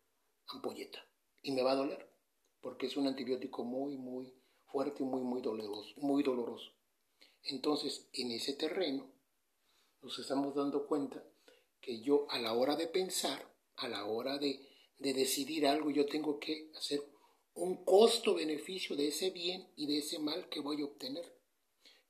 ampolleta. 0.47 1.05
Y 1.41 1.51
me 1.51 1.63
va 1.63 1.71
a 1.71 1.75
doler, 1.75 2.09
porque 2.61 2.87
es 2.87 2.97
un 2.97 3.07
antibiótico 3.07 3.63
muy, 3.63 3.97
muy 3.97 4.33
fuerte 4.65 5.03
y 5.03 5.05
muy, 5.05 5.21
muy 5.21 5.41
doloroso, 5.41 5.93
muy 5.97 6.23
doloroso. 6.23 6.71
Entonces, 7.43 8.07
en 8.13 8.31
ese 8.31 8.53
terreno, 8.53 9.09
nos 10.01 10.19
estamos 10.19 10.55
dando 10.55 10.87
cuenta 10.87 11.23
que 11.81 12.01
yo 12.01 12.27
a 12.29 12.39
la 12.39 12.53
hora 12.53 12.75
de 12.75 12.87
pensar, 12.87 13.53
a 13.75 13.87
la 13.87 14.05
hora 14.05 14.37
de, 14.37 14.59
de 14.97 15.13
decidir 15.13 15.67
algo, 15.67 15.89
yo 15.91 16.05
tengo 16.05 16.39
que 16.39 16.71
hacer 16.75 17.01
un 17.53 17.83
costo-beneficio 17.83 18.95
de 18.95 19.07
ese 19.07 19.31
bien 19.31 19.67
y 19.75 19.87
de 19.87 19.99
ese 19.99 20.19
mal 20.19 20.47
que 20.49 20.59
voy 20.59 20.81
a 20.81 20.85
obtener. 20.85 21.37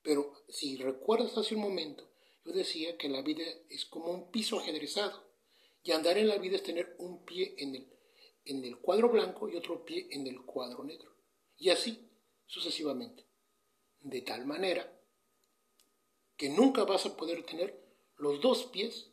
Pero 0.02 0.32
si 0.48 0.76
recuerdas 0.76 1.36
hace 1.36 1.54
un 1.54 1.62
momento, 1.62 2.08
decía 2.52 2.96
que 2.96 3.08
la 3.08 3.22
vida 3.22 3.44
es 3.70 3.84
como 3.84 4.10
un 4.10 4.30
piso 4.30 4.58
ajedrezado 4.58 5.28
y 5.82 5.92
andar 5.92 6.18
en 6.18 6.28
la 6.28 6.38
vida 6.38 6.56
es 6.56 6.62
tener 6.62 6.96
un 6.98 7.24
pie 7.24 7.54
en 7.58 7.74
el, 7.74 7.88
en 8.44 8.64
el 8.64 8.78
cuadro 8.78 9.08
blanco 9.08 9.48
y 9.48 9.56
otro 9.56 9.84
pie 9.84 10.08
en 10.10 10.26
el 10.26 10.42
cuadro 10.44 10.84
negro. 10.84 11.14
Y 11.56 11.70
así 11.70 12.08
sucesivamente. 12.46 13.26
De 14.00 14.22
tal 14.22 14.46
manera 14.46 14.92
que 16.36 16.48
nunca 16.48 16.84
vas 16.84 17.04
a 17.06 17.16
poder 17.16 17.44
tener 17.44 17.84
los 18.16 18.40
dos 18.40 18.66
pies 18.66 19.10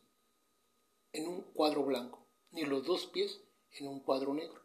en 1.12 1.28
un 1.28 1.42
cuadro 1.52 1.84
blanco, 1.84 2.26
ni 2.50 2.64
los 2.64 2.84
dos 2.84 3.06
pies 3.06 3.40
en 3.72 3.88
un 3.88 4.00
cuadro 4.00 4.32
negro. 4.34 4.62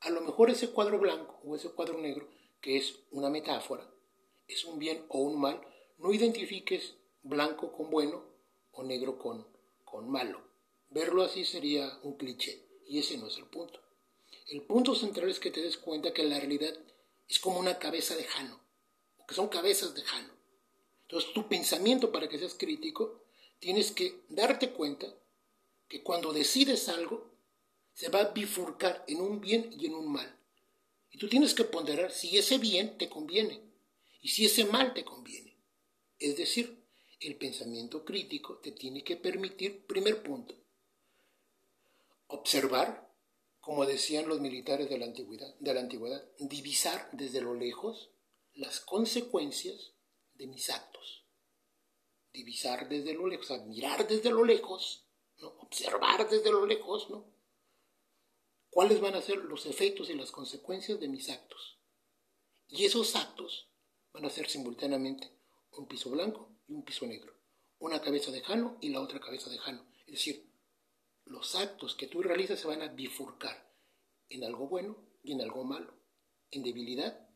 A 0.00 0.10
lo 0.10 0.20
mejor 0.20 0.50
ese 0.50 0.70
cuadro 0.70 0.98
blanco 0.98 1.40
o 1.44 1.56
ese 1.56 1.70
cuadro 1.70 1.98
negro, 1.98 2.28
que 2.60 2.76
es 2.76 3.00
una 3.10 3.30
metáfora, 3.30 3.90
es 4.46 4.64
un 4.64 4.78
bien 4.78 5.04
o 5.08 5.18
un 5.20 5.40
mal, 5.40 5.60
no 5.98 6.12
identifiques 6.12 6.96
blanco 7.24 7.72
con 7.72 7.90
bueno 7.90 8.24
o 8.72 8.84
negro 8.84 9.18
con, 9.18 9.46
con 9.84 10.08
malo. 10.08 10.40
Verlo 10.90 11.22
así 11.22 11.44
sería 11.44 11.98
un 12.02 12.16
cliché 12.16 12.68
y 12.86 12.98
ese 12.98 13.18
no 13.18 13.26
es 13.26 13.36
el 13.38 13.46
punto. 13.46 13.80
El 14.48 14.62
punto 14.62 14.94
central 14.94 15.28
es 15.30 15.40
que 15.40 15.50
te 15.50 15.62
des 15.62 15.78
cuenta 15.78 16.12
que 16.12 16.22
la 16.22 16.38
realidad 16.38 16.74
es 17.28 17.38
como 17.38 17.58
una 17.58 17.78
cabeza 17.78 18.14
de 18.14 18.24
Jano, 18.24 18.60
que 19.26 19.34
son 19.34 19.48
cabezas 19.48 19.94
de 19.94 20.02
Jano. 20.02 20.34
Entonces 21.02 21.32
tu 21.32 21.48
pensamiento 21.48 22.12
para 22.12 22.28
que 22.28 22.38
seas 22.38 22.54
crítico, 22.54 23.22
tienes 23.58 23.90
que 23.90 24.24
darte 24.28 24.70
cuenta 24.70 25.06
que 25.88 26.02
cuando 26.02 26.32
decides 26.32 26.88
algo, 26.88 27.32
se 27.94 28.08
va 28.08 28.20
a 28.20 28.32
bifurcar 28.32 29.04
en 29.06 29.20
un 29.20 29.40
bien 29.40 29.70
y 29.78 29.86
en 29.86 29.94
un 29.94 30.12
mal. 30.12 30.38
Y 31.10 31.18
tú 31.18 31.28
tienes 31.28 31.54
que 31.54 31.64
ponderar 31.64 32.10
si 32.10 32.36
ese 32.36 32.58
bien 32.58 32.98
te 32.98 33.08
conviene 33.08 33.62
y 34.20 34.28
si 34.28 34.46
ese 34.46 34.64
mal 34.64 34.92
te 34.92 35.04
conviene. 35.04 35.56
Es 36.18 36.36
decir, 36.36 36.83
el 37.24 37.36
pensamiento 37.36 38.04
crítico 38.04 38.58
te 38.58 38.72
tiene 38.72 39.02
que 39.02 39.16
permitir, 39.16 39.86
primer 39.86 40.22
punto, 40.22 40.54
observar, 42.26 43.10
como 43.60 43.86
decían 43.86 44.28
los 44.28 44.40
militares 44.40 44.90
de 44.90 44.98
la 44.98 45.06
antigüedad, 45.06 45.54
de 45.58 45.74
la 45.74 45.80
antigüedad 45.80 46.22
divisar 46.38 47.08
desde 47.12 47.40
lo 47.40 47.54
lejos 47.54 48.10
las 48.52 48.80
consecuencias 48.80 49.94
de 50.34 50.46
mis 50.46 50.70
actos. 50.70 51.22
divisar 52.32 52.88
desde 52.88 53.14
lo 53.14 53.28
lejos, 53.28 53.52
admirar 53.52 54.08
desde 54.08 54.30
lo 54.30 54.44
lejos, 54.44 55.06
¿no? 55.38 55.46
observar 55.60 56.28
desde 56.28 56.50
lo 56.50 56.66
lejos, 56.66 57.08
¿no? 57.08 57.32
cuáles 58.70 59.00
van 59.00 59.14
a 59.14 59.22
ser 59.22 59.38
los 59.38 59.66
efectos 59.66 60.10
y 60.10 60.14
las 60.14 60.32
consecuencias 60.32 60.98
de 60.98 61.06
mis 61.06 61.30
actos. 61.30 61.78
Y 62.66 62.84
esos 62.86 63.14
actos 63.14 63.68
van 64.12 64.24
a 64.24 64.30
ser 64.30 64.50
simultáneamente 64.50 65.30
un 65.76 65.86
piso 65.86 66.10
blanco 66.10 66.53
y 66.66 66.72
un 66.72 66.84
piso 66.84 67.06
negro, 67.06 67.34
una 67.78 68.00
cabeza 68.00 68.30
de 68.30 68.40
Jano 68.40 68.78
y 68.80 68.90
la 68.90 69.00
otra 69.00 69.20
cabeza 69.20 69.50
de 69.50 69.58
Jano. 69.58 69.86
Es 70.06 70.14
decir, 70.14 70.50
los 71.24 71.54
actos 71.54 71.94
que 71.94 72.06
tú 72.06 72.22
realizas 72.22 72.60
se 72.60 72.66
van 72.66 72.82
a 72.82 72.88
bifurcar 72.88 73.72
en 74.28 74.44
algo 74.44 74.68
bueno 74.68 74.96
y 75.22 75.32
en 75.32 75.40
algo 75.40 75.64
malo, 75.64 75.94
en 76.50 76.62
debilidad 76.62 77.28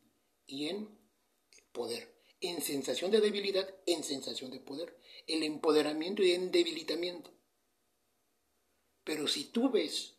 y 0.47 0.69
en 0.69 0.99
poder, 1.73 2.23
en 2.41 2.61
sensación 2.61 3.11
de 3.11 3.21
debilidad, 3.21 3.69
en 3.87 4.05
sensación 4.05 4.51
de 4.51 4.61
poder, 4.61 4.99
el 5.27 5.43
empoderamiento 5.43 6.23
y 6.23 6.33
en 6.33 6.51
debilitamiento. 6.51 7.31
Pero 9.05 9.27
si 9.27 9.45
tú 9.45 9.71
ves 9.71 10.19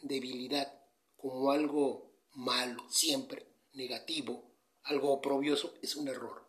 debilidad 0.00 0.80
como 1.16 1.50
algo 1.50 2.20
malo, 2.34 2.84
siempre 2.88 3.46
negativo, 3.72 4.54
algo 4.82 5.12
oprobioso, 5.12 5.74
es 5.82 5.96
un 5.96 6.08
error. 6.08 6.43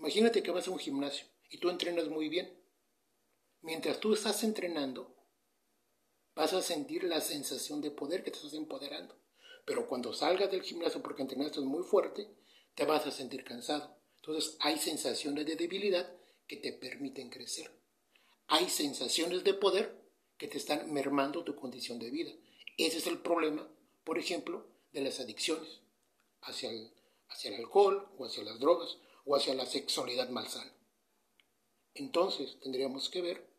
Imagínate 0.00 0.42
que 0.42 0.50
vas 0.50 0.66
a 0.66 0.70
un 0.70 0.78
gimnasio 0.78 1.26
y 1.50 1.58
tú 1.58 1.68
entrenas 1.68 2.08
muy 2.08 2.30
bien. 2.30 2.58
Mientras 3.60 4.00
tú 4.00 4.14
estás 4.14 4.42
entrenando, 4.44 5.14
vas 6.34 6.54
a 6.54 6.62
sentir 6.62 7.04
la 7.04 7.20
sensación 7.20 7.82
de 7.82 7.90
poder 7.90 8.24
que 8.24 8.30
te 8.30 8.38
estás 8.38 8.54
empoderando. 8.54 9.14
Pero 9.66 9.86
cuando 9.86 10.14
salgas 10.14 10.50
del 10.50 10.62
gimnasio 10.62 11.02
porque 11.02 11.20
entrenaste 11.20 11.60
muy 11.60 11.82
fuerte, 11.84 12.34
te 12.74 12.86
vas 12.86 13.06
a 13.06 13.10
sentir 13.10 13.44
cansado. 13.44 13.94
Entonces 14.16 14.56
hay 14.60 14.78
sensaciones 14.78 15.44
de 15.44 15.56
debilidad 15.56 16.10
que 16.46 16.56
te 16.56 16.72
permiten 16.72 17.28
crecer. 17.28 17.70
Hay 18.46 18.70
sensaciones 18.70 19.44
de 19.44 19.52
poder 19.52 20.00
que 20.38 20.48
te 20.48 20.56
están 20.56 20.90
mermando 20.90 21.44
tu 21.44 21.54
condición 21.56 21.98
de 21.98 22.10
vida. 22.10 22.32
Ese 22.78 22.96
es 22.96 23.06
el 23.06 23.18
problema, 23.18 23.68
por 24.04 24.18
ejemplo, 24.18 24.66
de 24.92 25.02
las 25.02 25.20
adicciones 25.20 25.82
hacia 26.40 26.70
el, 26.70 26.90
hacia 27.28 27.50
el 27.50 27.60
alcohol 27.60 28.08
o 28.16 28.24
hacia 28.24 28.42
las 28.44 28.58
drogas 28.58 28.96
hacia 29.36 29.54
la 29.54 29.66
sexualidad 29.66 30.28
malsana. 30.30 30.72
Entonces 31.94 32.58
tendríamos 32.60 33.08
que 33.10 33.22
ver 33.22 33.50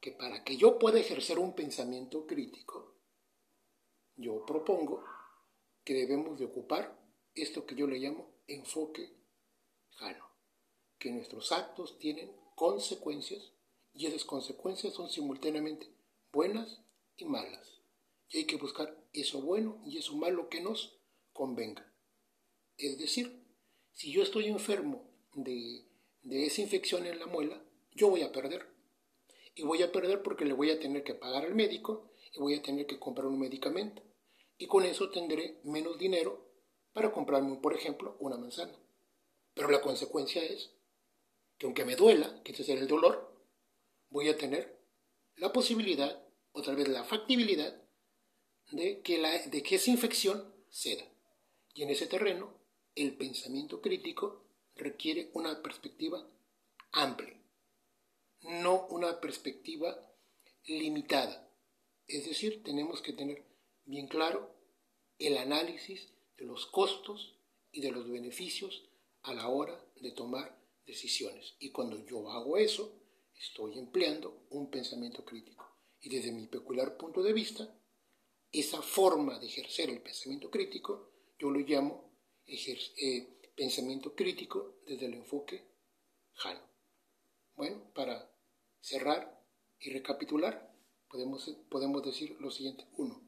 que 0.00 0.12
para 0.12 0.44
que 0.44 0.56
yo 0.56 0.78
pueda 0.78 1.00
ejercer 1.00 1.38
un 1.38 1.54
pensamiento 1.54 2.26
crítico, 2.26 2.94
yo 4.16 4.44
propongo 4.46 5.04
que 5.84 5.94
debemos 5.94 6.38
de 6.38 6.46
ocupar 6.46 6.98
esto 7.34 7.66
que 7.66 7.74
yo 7.74 7.86
le 7.86 7.98
llamo 7.98 8.30
enfoque 8.46 9.12
jano, 9.90 10.30
que 10.98 11.10
nuestros 11.10 11.52
actos 11.52 11.98
tienen 11.98 12.34
consecuencias 12.54 13.52
y 13.94 14.06
esas 14.06 14.24
consecuencias 14.24 14.94
son 14.94 15.08
simultáneamente 15.08 15.90
buenas 16.32 16.80
y 17.16 17.24
malas. 17.24 17.80
Y 18.28 18.38
hay 18.38 18.44
que 18.44 18.56
buscar 18.56 18.96
eso 19.12 19.40
bueno 19.40 19.80
y 19.84 19.98
eso 19.98 20.14
malo 20.16 20.48
que 20.48 20.60
nos 20.60 20.98
convenga. 21.32 21.92
Es 22.76 22.98
decir, 22.98 23.45
si 23.96 24.12
yo 24.12 24.22
estoy 24.22 24.46
enfermo 24.46 25.10
de, 25.32 25.86
de 26.22 26.44
esa 26.44 26.60
infección 26.60 27.06
en 27.06 27.18
la 27.18 27.26
muela, 27.26 27.64
yo 27.94 28.10
voy 28.10 28.20
a 28.20 28.30
perder. 28.30 28.68
Y 29.54 29.62
voy 29.62 29.82
a 29.82 29.90
perder 29.90 30.22
porque 30.22 30.44
le 30.44 30.52
voy 30.52 30.70
a 30.70 30.78
tener 30.78 31.02
que 31.02 31.14
pagar 31.14 31.46
al 31.46 31.54
médico 31.54 32.12
y 32.34 32.38
voy 32.38 32.54
a 32.54 32.62
tener 32.62 32.86
que 32.86 32.98
comprar 32.98 33.26
un 33.26 33.38
medicamento. 33.38 34.02
Y 34.58 34.66
con 34.66 34.84
eso 34.84 35.10
tendré 35.10 35.60
menos 35.64 35.98
dinero 35.98 36.46
para 36.92 37.10
comprarme, 37.10 37.56
por 37.56 37.74
ejemplo, 37.74 38.18
una 38.20 38.36
manzana. 38.36 38.78
Pero 39.54 39.70
la 39.70 39.80
consecuencia 39.80 40.44
es 40.44 40.72
que 41.56 41.64
aunque 41.64 41.86
me 41.86 41.96
duela, 41.96 42.42
que 42.44 42.52
ese 42.52 42.62
es 42.62 42.68
el 42.68 42.86
dolor, 42.86 43.34
voy 44.10 44.28
a 44.28 44.36
tener 44.36 44.78
la 45.36 45.54
posibilidad 45.54 46.22
otra 46.52 46.74
vez 46.74 46.88
la 46.88 47.04
factibilidad 47.04 47.82
de 48.72 49.00
que, 49.00 49.16
la, 49.16 49.38
de 49.38 49.62
que 49.62 49.76
esa 49.76 49.90
infección 49.90 50.54
ceda. 50.68 51.04
Y 51.72 51.82
en 51.82 51.88
ese 51.88 52.06
terreno, 52.06 52.55
el 52.96 53.14
pensamiento 53.14 53.82
crítico 53.82 54.42
requiere 54.74 55.30
una 55.34 55.62
perspectiva 55.62 56.26
amplia, 56.92 57.38
no 58.40 58.86
una 58.86 59.20
perspectiva 59.20 60.10
limitada. 60.64 61.46
Es 62.06 62.26
decir, 62.26 62.62
tenemos 62.64 63.02
que 63.02 63.12
tener 63.12 63.44
bien 63.84 64.08
claro 64.08 64.50
el 65.18 65.36
análisis 65.36 66.08
de 66.38 66.46
los 66.46 66.66
costos 66.66 67.38
y 67.70 67.82
de 67.82 67.90
los 67.90 68.08
beneficios 68.08 68.88
a 69.22 69.34
la 69.34 69.48
hora 69.48 69.78
de 69.96 70.12
tomar 70.12 70.58
decisiones. 70.86 71.54
Y 71.58 71.72
cuando 71.72 72.02
yo 72.06 72.30
hago 72.30 72.56
eso, 72.56 72.98
estoy 73.38 73.78
empleando 73.78 74.46
un 74.50 74.70
pensamiento 74.70 75.22
crítico. 75.22 75.76
Y 76.00 76.08
desde 76.08 76.32
mi 76.32 76.46
peculiar 76.46 76.96
punto 76.96 77.22
de 77.22 77.34
vista, 77.34 77.78
esa 78.52 78.80
forma 78.80 79.38
de 79.38 79.48
ejercer 79.48 79.90
el 79.90 80.00
pensamiento 80.00 80.50
crítico, 80.50 81.10
yo 81.38 81.50
lo 81.50 81.58
llamo 81.58 82.05
eh, 82.46 83.40
pensamiento 83.56 84.14
crítico 84.14 84.76
desde 84.86 85.06
el 85.06 85.14
enfoque 85.14 85.64
Jano. 86.34 86.60
Bueno, 87.54 87.90
para 87.94 88.30
cerrar 88.80 89.42
y 89.80 89.90
recapitular, 89.90 90.74
podemos, 91.08 91.48
podemos 91.70 92.04
decir 92.04 92.36
lo 92.40 92.50
siguiente. 92.50 92.86
Uno, 92.96 93.20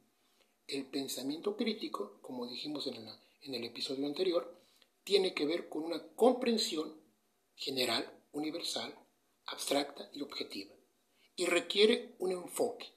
el 0.67 0.87
pensamiento 0.87 1.57
crítico, 1.57 2.21
como 2.21 2.47
dijimos 2.47 2.87
en, 2.87 2.97
en 2.97 3.55
el 3.55 3.65
episodio 3.65 4.07
anterior, 4.07 4.61
tiene 5.05 5.33
que 5.33 5.47
ver 5.47 5.69
con 5.69 5.85
una 5.85 6.07
comprensión 6.15 7.01
general, 7.55 8.23
universal, 8.33 8.95
abstracta 9.47 10.11
y 10.13 10.21
objetiva 10.21 10.75
y 11.39 11.47
requiere 11.47 12.17
un 12.19 12.33
enfoque, 12.33 12.93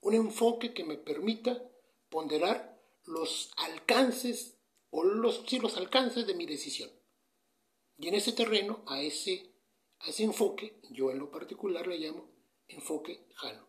un 0.00 0.14
enfoque 0.14 0.72
que 0.72 0.82
me 0.82 0.96
permita 0.96 1.62
ponderar 2.08 2.80
los 3.04 3.52
alcances 3.58 4.55
o 4.90 5.04
los, 5.04 5.44
sí, 5.46 5.58
los 5.58 5.76
alcances 5.76 6.26
de 6.26 6.34
mi 6.34 6.46
decisión. 6.46 6.90
Y 7.98 8.08
en 8.08 8.14
ese 8.14 8.32
terreno, 8.32 8.82
a 8.86 9.00
ese, 9.02 9.52
a 10.00 10.08
ese 10.08 10.24
enfoque, 10.24 10.80
yo 10.90 11.10
en 11.10 11.18
lo 11.18 11.30
particular 11.30 11.86
le 11.86 11.98
llamo 11.98 12.28
enfoque 12.68 13.26
Jano. 13.34 13.66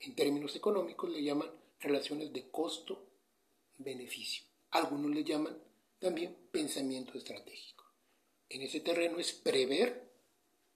En 0.00 0.14
términos 0.14 0.54
económicos 0.56 1.10
le 1.10 1.22
llaman 1.22 1.50
relaciones 1.80 2.32
de 2.32 2.50
costo-beneficio. 2.50 4.44
Algunos 4.70 5.10
le 5.10 5.24
llaman 5.24 5.62
también 5.98 6.36
pensamiento 6.50 7.16
estratégico. 7.16 7.84
En 8.48 8.62
ese 8.62 8.80
terreno 8.80 9.18
es 9.18 9.32
prever 9.32 10.10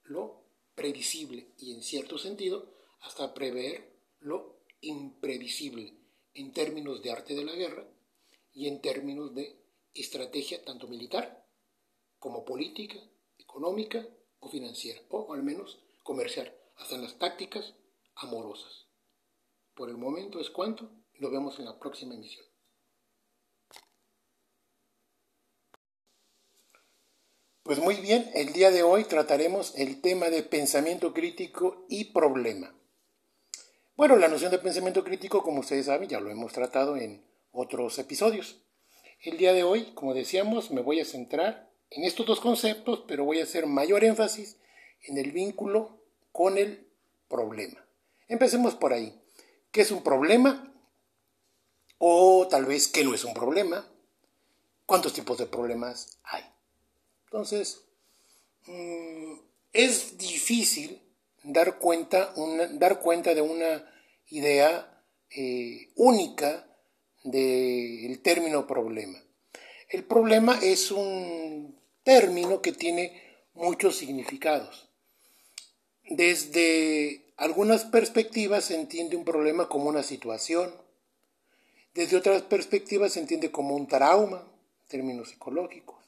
lo 0.03 0.43
previsible 0.75 1.47
y 1.57 1.73
en 1.73 1.81
cierto 1.81 2.17
sentido 2.17 2.73
hasta 3.01 3.33
prever 3.33 3.93
lo 4.19 4.57
imprevisible 4.81 5.93
en 6.33 6.51
términos 6.51 7.01
de 7.01 7.11
arte 7.11 7.35
de 7.35 7.45
la 7.45 7.53
guerra 7.53 7.87
y 8.53 8.67
en 8.67 8.81
términos 8.81 9.33
de 9.33 9.62
estrategia 9.93 10.63
tanto 10.63 10.87
militar 10.87 11.45
como 12.19 12.45
política, 12.45 12.97
económica 13.37 14.05
o 14.39 14.49
financiera, 14.49 15.01
o 15.09 15.33
al 15.33 15.43
menos 15.43 15.79
comercial, 16.03 16.53
hasta 16.77 16.95
en 16.95 17.03
las 17.03 17.17
tácticas 17.19 17.75
amorosas. 18.15 18.87
Por 19.75 19.89
el 19.89 19.97
momento 19.97 20.39
es 20.39 20.49
cuanto, 20.49 20.89
nos 21.19 21.31
vemos 21.31 21.59
en 21.59 21.65
la 21.65 21.79
próxima 21.79 22.15
emisión. 22.15 22.45
Pues 27.63 27.79
muy 27.79 27.95
bien, 27.95 28.29
el 28.33 28.51
día 28.51 28.71
de 28.71 28.83
hoy 28.83 29.05
trataremos 29.05 29.73
el 29.77 30.01
tema 30.01 30.29
de 30.29 30.43
pensamiento 30.43 31.13
crítico 31.13 31.85
y 31.87 32.11
problema. 32.11 32.75
Bueno, 33.95 34.17
la 34.17 34.27
noción 34.27 34.51
de 34.51 34.59
pensamiento 34.59 35.03
crítico, 35.03 35.43
como 35.43 35.61
ustedes 35.61 35.85
saben, 35.85 36.09
ya 36.09 36.19
lo 36.19 36.29
hemos 36.29 36.51
tratado 36.51 36.97
en 36.97 37.25
otros 37.51 37.97
episodios. 37.99 38.59
El 39.23 39.37
día 39.37 39.53
de 39.53 39.63
hoy, 39.63 39.85
como 39.93 40.13
decíamos, 40.13 40.69
me 40.71 40.81
voy 40.81 40.99
a 40.99 41.05
centrar 41.05 41.71
en 41.89 42.03
estos 42.03 42.25
dos 42.25 42.41
conceptos, 42.41 43.05
pero 43.07 43.23
voy 43.23 43.39
a 43.39 43.43
hacer 43.43 43.67
mayor 43.67 44.03
énfasis 44.03 44.57
en 45.01 45.17
el 45.17 45.31
vínculo 45.31 45.97
con 46.33 46.57
el 46.57 46.89
problema. 47.29 47.87
Empecemos 48.27 48.75
por 48.75 48.91
ahí. 48.91 49.17
¿Qué 49.71 49.79
es 49.79 49.91
un 49.91 50.03
problema? 50.03 50.75
O 51.99 52.49
tal 52.49 52.65
vez, 52.65 52.89
¿qué 52.89 53.05
no 53.05 53.13
es 53.13 53.23
un 53.23 53.33
problema? 53.33 53.89
¿Cuántos 54.85 55.13
tipos 55.13 55.37
de 55.37 55.45
problemas 55.45 56.19
hay? 56.25 56.43
Entonces, 57.23 57.85
mm, 58.65 59.35
es 59.71 60.17
difícil 60.17 61.01
dar 61.43 61.79
cuenta, 61.79 62.33
dar 62.73 62.99
cuenta 62.99 63.33
de 63.33 63.41
una 63.41 63.89
idea 64.27 65.01
eh, 65.29 65.93
única 65.95 66.67
del 67.23 68.19
término 68.21 68.67
problema. 68.67 69.21
El 69.89 70.03
problema 70.03 70.59
es 70.61 70.91
un 70.91 71.79
término 72.03 72.61
que 72.61 72.71
tiene 72.71 73.21
muchos 73.53 73.97
significados. 73.97 74.89
Desde 76.09 77.33
algunas 77.37 77.85
perspectivas 77.85 78.65
se 78.65 78.75
entiende 78.75 79.15
un 79.15 79.25
problema 79.25 79.69
como 79.69 79.89
una 79.89 80.03
situación, 80.03 80.73
desde 81.93 82.17
otras 82.17 82.41
perspectivas 82.41 83.13
se 83.13 83.19
entiende 83.19 83.51
como 83.51 83.75
un 83.75 83.87
trauma, 83.87 84.47
términos 84.87 85.29
psicológicos. 85.29 86.03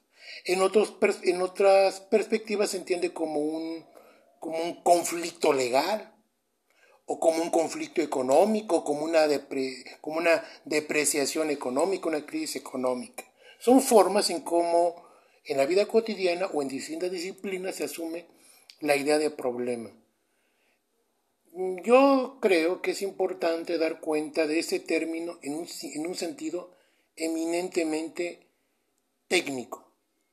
En, 0.46 0.62
otros, 0.62 0.96
en 1.24 1.42
otras 1.42 2.02
perspectivas 2.02 2.72
se 2.72 2.78
entiende 2.78 3.14
como 3.14 3.40
un 3.40 3.86
como 4.46 4.62
un 4.62 4.76
conflicto 4.84 5.54
legal 5.54 6.15
o 7.06 7.20
como 7.20 7.42
un 7.44 7.50
conflicto 7.50 8.02
económico, 8.02 8.84
como 8.84 9.04
una, 9.04 9.28
como 10.02 10.18
una 10.18 10.44
depreciación 10.66 11.52
económica, 11.52 12.10
una 12.10 12.26
crisis 12.26 12.56
económica. 12.58 13.24
Son 13.60 13.82
formas 13.82 14.30
en 14.30 14.42
cómo 14.42 15.06
en 15.46 15.58
la 15.58 15.66
vida 15.66 15.86
cotidiana 15.86 16.48
o 16.48 16.62
en 16.62 16.68
distintas 16.68 17.12
disciplinas 17.12 17.76
se 17.76 17.84
asume 17.84 18.26
la 18.80 18.96
idea 18.96 19.20
de 19.20 19.30
problema. 19.30 19.92
Yo 21.84 22.40
creo 22.42 22.82
que 22.82 22.92
es 22.92 23.02
importante 23.02 23.78
dar 23.78 24.02
cuenta 24.02 24.46
de 24.46 24.60
ese 24.60 24.80
término 24.80 25.40
en 25.42 25.54
un, 25.54 25.68
en 25.84 26.08
un 26.08 26.16
sentido 26.16 26.76
eminentemente 27.16 28.48
técnico. 29.28 29.90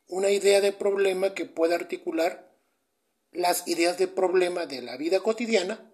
Una 0.08 0.30
idea 0.30 0.60
de 0.60 0.72
problema 0.72 1.34
que 1.34 1.44
pueda 1.44 1.76
articular 1.76 2.50
las 3.30 3.68
ideas 3.68 3.98
de 3.98 4.08
problema 4.08 4.66
de 4.66 4.82
la 4.82 4.96
vida 4.96 5.20
cotidiana 5.20 5.91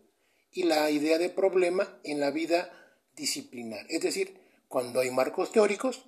y 0.53 0.65
la 0.65 0.91
idea 0.91 1.19
de 1.19 1.29
problema 1.29 1.99
en 2.05 2.21
la 2.21 2.31
vida 2.31 2.73
disciplinar. 3.15 3.87
Es 3.89 4.03
decir, 4.03 4.41
cuando 4.69 5.01
hay 5.01 5.11
marcos 5.11 5.53
teóricos 5.53 6.05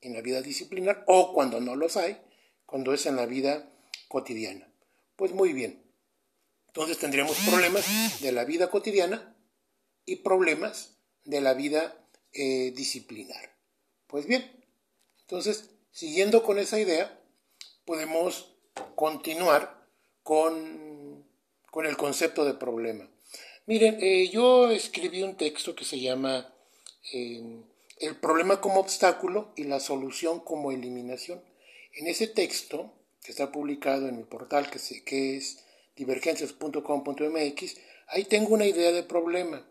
en 0.00 0.14
la 0.14 0.20
vida 0.20 0.42
disciplinar 0.42 1.04
o 1.06 1.32
cuando 1.32 1.60
no 1.60 1.76
los 1.76 1.96
hay, 1.96 2.20
cuando 2.66 2.92
es 2.92 3.06
en 3.06 3.16
la 3.16 3.26
vida 3.26 3.70
cotidiana. 4.08 4.68
Pues 5.16 5.32
muy 5.32 5.52
bien. 5.52 5.82
Entonces 6.68 6.98
tendríamos 6.98 7.38
problemas 7.48 8.20
de 8.20 8.32
la 8.32 8.44
vida 8.44 8.70
cotidiana 8.70 9.36
y 10.04 10.16
problemas 10.16 10.96
de 11.24 11.40
la 11.40 11.54
vida 11.54 11.96
eh, 12.32 12.72
disciplinar. 12.74 13.56
Pues 14.06 14.26
bien, 14.26 14.64
entonces, 15.20 15.70
siguiendo 15.90 16.42
con 16.42 16.58
esa 16.58 16.78
idea, 16.78 17.18
podemos 17.84 18.56
continuar 18.94 19.88
con, 20.22 21.24
con 21.70 21.86
el 21.86 21.96
concepto 21.96 22.44
de 22.44 22.54
problema. 22.54 23.08
Miren, 23.66 23.96
eh, 24.02 24.28
yo 24.28 24.70
escribí 24.70 25.22
un 25.22 25.36
texto 25.36 25.74
que 25.74 25.86
se 25.86 25.98
llama 25.98 26.52
eh, 27.14 27.62
El 27.98 28.16
problema 28.16 28.60
como 28.60 28.78
obstáculo 28.78 29.52
y 29.56 29.64
la 29.64 29.80
solución 29.80 30.40
como 30.40 30.70
eliminación. 30.70 31.42
En 31.94 32.06
ese 32.06 32.26
texto, 32.26 32.92
que 33.22 33.30
está 33.32 33.50
publicado 33.50 34.06
en 34.06 34.18
mi 34.18 34.24
portal, 34.24 34.68
que, 34.68 34.78
que 35.02 35.36
es 35.38 35.64
divergencias.com.mx, 35.96 37.76
ahí 38.08 38.24
tengo 38.24 38.52
una 38.52 38.66
idea 38.66 38.92
de 38.92 39.02
problema. 39.02 39.66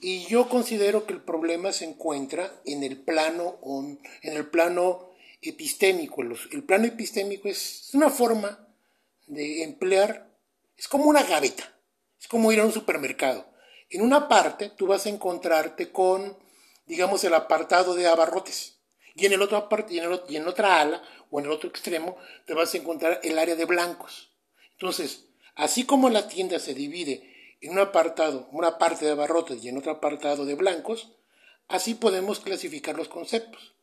Y 0.00 0.24
yo 0.26 0.48
considero 0.48 1.06
que 1.06 1.12
el 1.12 1.22
problema 1.22 1.72
se 1.72 1.84
encuentra 1.84 2.60
en 2.64 2.82
el 2.82 2.96
plano, 2.96 3.60
en 4.22 4.36
el 4.36 4.48
plano 4.48 5.10
epistémico. 5.42 6.22
El 6.22 6.64
plano 6.64 6.86
epistémico 6.86 7.48
es 7.48 7.90
una 7.92 8.10
forma 8.10 8.66
de 9.28 9.62
emplear, 9.62 10.28
es 10.76 10.88
como 10.88 11.04
una 11.04 11.22
gaveta. 11.22 11.76
Es 12.20 12.28
como 12.28 12.52
ir 12.52 12.60
a 12.60 12.66
un 12.66 12.72
supermercado. 12.72 13.46
En 13.88 14.02
una 14.02 14.28
parte 14.28 14.68
tú 14.68 14.86
vas 14.86 15.06
a 15.06 15.08
encontrarte 15.08 15.90
con, 15.90 16.38
digamos, 16.86 17.24
el 17.24 17.34
apartado 17.34 17.94
de 17.94 18.06
abarrotes. 18.06 18.76
Y 19.14 19.26
en, 19.26 19.32
el 19.32 19.42
otro 19.42 19.68
y, 19.88 19.96
y 20.28 20.36
en 20.36 20.46
otra 20.46 20.80
ala 20.80 21.02
o 21.30 21.40
en 21.40 21.46
el 21.46 21.52
otro 21.52 21.68
extremo 21.68 22.16
te 22.46 22.54
vas 22.54 22.72
a 22.74 22.76
encontrar 22.76 23.20
el 23.22 23.38
área 23.38 23.56
de 23.56 23.64
blancos. 23.64 24.30
Entonces, 24.72 25.26
así 25.56 25.84
como 25.84 26.10
la 26.10 26.28
tienda 26.28 26.58
se 26.58 26.74
divide 26.74 27.56
en 27.60 27.72
un 27.72 27.78
apartado, 27.78 28.48
una 28.52 28.78
parte 28.78 29.04
de 29.04 29.12
abarrotes 29.12 29.62
y 29.64 29.68
en 29.68 29.78
otro 29.78 29.92
apartado 29.92 30.44
de 30.46 30.54
blancos, 30.54 31.12
así 31.68 31.94
podemos 31.94 32.40
clasificar 32.40 32.96
los 32.96 33.08
conceptos. 33.08 33.74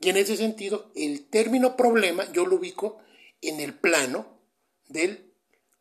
Y 0.00 0.10
en 0.10 0.16
ese 0.16 0.36
sentido, 0.36 0.90
el 0.94 1.28
término 1.28 1.76
problema 1.76 2.30
yo 2.32 2.46
lo 2.46 2.56
ubico 2.56 2.98
en 3.40 3.60
el 3.60 3.74
plano 3.74 4.38
del 4.86 5.33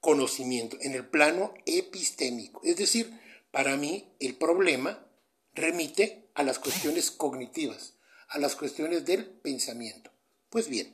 conocimiento, 0.03 0.75
en 0.81 0.95
el 0.95 1.07
plano 1.07 1.53
epistémico. 1.65 2.59
Es 2.65 2.75
decir, 2.75 3.17
para 3.51 3.77
mí 3.77 4.13
el 4.19 4.35
problema 4.35 5.07
remite 5.53 6.29
a 6.33 6.43
las 6.43 6.59
cuestiones 6.59 7.09
cognitivas, 7.09 7.93
a 8.27 8.37
las 8.37 8.57
cuestiones 8.57 9.05
del 9.05 9.25
pensamiento. 9.25 10.11
Pues 10.49 10.67
bien, 10.67 10.93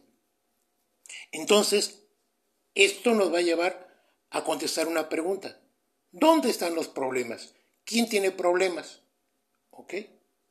entonces, 1.31 2.03
esto 2.75 3.15
nos 3.15 3.33
va 3.33 3.39
a 3.39 3.41
llevar 3.41 3.89
a 4.29 4.43
contestar 4.43 4.87
una 4.87 5.09
pregunta. 5.09 5.59
¿Dónde 6.11 6.51
están 6.51 6.75
los 6.75 6.87
problemas? 6.87 7.55
¿Quién 7.85 8.07
tiene 8.07 8.29
problemas? 8.29 9.01
¿Ok? 9.71 9.95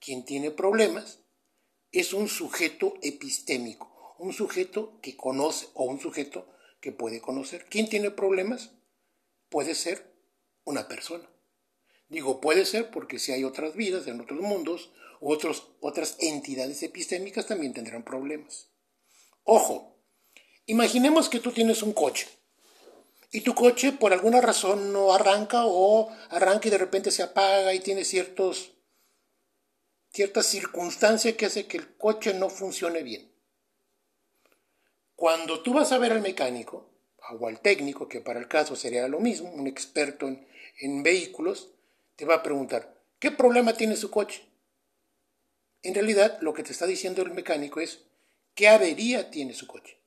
¿Quién 0.00 0.24
tiene 0.24 0.50
problemas? 0.50 1.20
Es 1.92 2.12
un 2.12 2.28
sujeto 2.28 2.94
epistémico, 3.02 4.16
un 4.18 4.32
sujeto 4.32 4.98
que 5.00 5.16
conoce 5.16 5.68
o 5.74 5.84
un 5.84 6.00
sujeto 6.00 6.57
que 6.80 6.92
puede 6.92 7.20
conocer. 7.20 7.66
¿Quién 7.68 7.88
tiene 7.88 8.10
problemas? 8.10 8.72
Puede 9.48 9.74
ser 9.74 10.14
una 10.64 10.88
persona. 10.88 11.28
Digo, 12.08 12.40
puede 12.40 12.64
ser 12.64 12.90
porque 12.90 13.18
si 13.18 13.32
hay 13.32 13.44
otras 13.44 13.74
vidas 13.74 14.06
en 14.06 14.20
otros 14.20 14.40
mundos 14.40 14.90
otros, 15.20 15.68
otras 15.80 16.16
entidades 16.20 16.82
epistémicas 16.82 17.46
también 17.46 17.72
tendrán 17.72 18.04
problemas. 18.04 18.68
Ojo, 19.44 19.96
imaginemos 20.66 21.28
que 21.28 21.40
tú 21.40 21.52
tienes 21.52 21.82
un 21.82 21.92
coche 21.92 22.28
y 23.30 23.40
tu 23.42 23.54
coche 23.54 23.92
por 23.92 24.12
alguna 24.12 24.40
razón 24.40 24.92
no 24.92 25.12
arranca 25.12 25.64
o 25.64 26.10
arranca 26.30 26.68
y 26.68 26.70
de 26.70 26.78
repente 26.78 27.10
se 27.10 27.22
apaga 27.22 27.74
y 27.74 27.80
tiene 27.80 28.04
ciertos, 28.04 28.72
cierta 30.12 30.42
circunstancia 30.42 31.36
que 31.36 31.46
hace 31.46 31.66
que 31.66 31.78
el 31.78 31.96
coche 31.96 32.34
no 32.34 32.48
funcione 32.48 33.02
bien. 33.02 33.32
Cuando 35.18 35.64
tú 35.64 35.74
vas 35.74 35.90
a 35.90 35.98
ver 35.98 36.12
al 36.12 36.20
mecánico, 36.20 36.92
o 37.40 37.48
al 37.48 37.58
técnico, 37.60 38.06
que 38.08 38.20
para 38.20 38.38
el 38.38 38.46
caso 38.46 38.76
sería 38.76 39.08
lo 39.08 39.18
mismo, 39.18 39.50
un 39.50 39.66
experto 39.66 40.28
en, 40.28 41.02
vehículos, 41.02 41.72
te 42.14 42.24
va 42.24 42.36
a 42.36 42.42
preguntar, 42.44 43.02
¿qué 43.18 43.32
problema 43.32 43.76
tiene 43.76 43.96
su 43.96 44.12
coche? 44.12 44.44
En 45.82 45.94
realidad, 45.94 46.38
lo 46.40 46.54
que 46.54 46.62
te 46.62 46.70
está 46.70 46.86
diciendo 46.86 47.22
el 47.22 47.32
mecánico 47.32 47.80
es, 47.80 48.04
¿qué 48.54 48.68
avería 48.68 49.28
tiene 49.28 49.54
su 49.54 49.66
coche? 49.66 49.98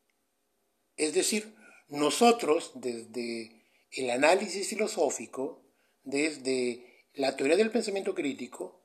Es 0.95 1.13
decir, 1.13 1.55
nosotros, 1.89 2.71
desde 2.75 3.65
el 3.91 4.11
análisis 4.11 4.69
filosófico, 4.69 5.61
desde 6.05 7.09
la 7.15 7.35
teoría 7.35 7.57
del 7.57 7.69
pensamiento 7.69 8.15
crítico, 8.15 8.81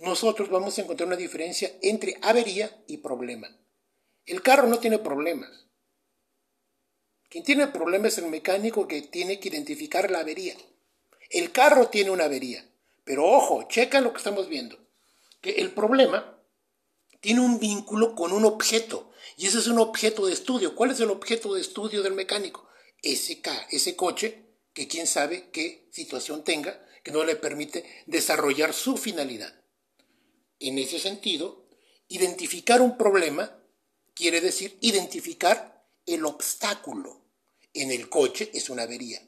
nosotros 0.00 0.50
vamos 0.50 0.76
a 0.76 0.82
encontrar 0.82 1.06
una 1.06 1.14
diferencia 1.14 1.70
entre 1.82 2.18
avería 2.20 2.82
y 2.88 2.96
problema. 2.96 3.56
El 4.26 4.42
carro 4.42 4.66
no 4.66 4.80
tiene 4.80 4.98
problemas. 4.98 5.67
Quien 7.28 7.44
tiene 7.44 7.64
el 7.64 7.72
problema 7.72 8.08
es 8.08 8.18
el 8.18 8.26
mecánico 8.26 8.88
que 8.88 9.02
tiene 9.02 9.38
que 9.38 9.48
identificar 9.48 10.10
la 10.10 10.20
avería. 10.20 10.56
El 11.30 11.52
carro 11.52 11.88
tiene 11.88 12.10
una 12.10 12.24
avería. 12.24 12.66
Pero 13.04 13.26
ojo, 13.26 13.66
checa 13.68 14.00
lo 14.00 14.12
que 14.12 14.18
estamos 14.18 14.48
viendo. 14.48 14.78
Que 15.40 15.52
el 15.52 15.72
problema 15.72 16.40
tiene 17.20 17.40
un 17.40 17.58
vínculo 17.58 18.14
con 18.14 18.32
un 18.32 18.44
objeto. 18.44 19.10
Y 19.36 19.46
ese 19.46 19.58
es 19.58 19.66
un 19.66 19.78
objeto 19.78 20.26
de 20.26 20.32
estudio. 20.32 20.74
¿Cuál 20.74 20.90
es 20.90 21.00
el 21.00 21.10
objeto 21.10 21.54
de 21.54 21.60
estudio 21.60 22.02
del 22.02 22.14
mecánico? 22.14 22.66
Ese, 23.02 23.40
ese 23.70 23.96
coche 23.96 24.46
que 24.72 24.88
quién 24.88 25.06
sabe 25.06 25.50
qué 25.50 25.88
situación 25.90 26.44
tenga 26.44 26.84
que 27.02 27.12
no 27.12 27.24
le 27.24 27.36
permite 27.36 27.84
desarrollar 28.06 28.74
su 28.74 28.96
finalidad. 28.96 29.54
En 30.60 30.78
ese 30.78 30.98
sentido, 30.98 31.66
identificar 32.08 32.80
un 32.82 32.96
problema 32.96 33.58
quiere 34.14 34.40
decir 34.40 34.76
identificar 34.80 35.77
el 36.14 36.24
obstáculo 36.24 37.20
en 37.74 37.90
el 37.90 38.08
coche 38.08 38.50
es 38.54 38.70
una 38.70 38.84
avería. 38.84 39.22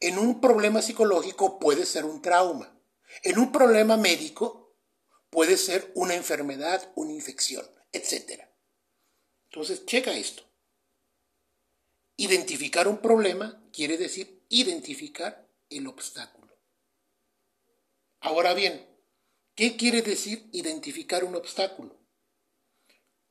En 0.00 0.18
un 0.18 0.40
problema 0.40 0.82
psicológico 0.82 1.58
puede 1.58 1.86
ser 1.86 2.04
un 2.04 2.22
trauma. 2.22 2.78
En 3.22 3.38
un 3.38 3.52
problema 3.52 3.96
médico 3.96 4.74
puede 5.30 5.56
ser 5.56 5.90
una 5.94 6.14
enfermedad, 6.14 6.92
una 6.94 7.12
infección, 7.12 7.66
etc. 7.92 8.42
Entonces, 9.44 9.86
checa 9.86 10.12
esto. 10.12 10.44
Identificar 12.16 12.88
un 12.88 12.98
problema 12.98 13.62
quiere 13.72 13.98
decir 13.98 14.42
identificar 14.48 15.46
el 15.70 15.86
obstáculo. 15.86 16.56
Ahora 18.20 18.54
bien, 18.54 18.86
¿qué 19.54 19.76
quiere 19.76 20.02
decir 20.02 20.48
identificar 20.52 21.24
un 21.24 21.36
obstáculo? 21.36 21.96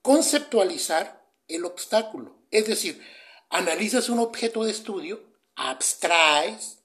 Conceptualizar 0.01 1.24
el 1.47 1.65
obstáculo. 1.65 2.37
Es 2.51 2.67
decir, 2.67 3.01
analizas 3.49 4.09
un 4.09 4.19
objeto 4.19 4.63
de 4.63 4.71
estudio, 4.71 5.23
abstraes 5.55 6.79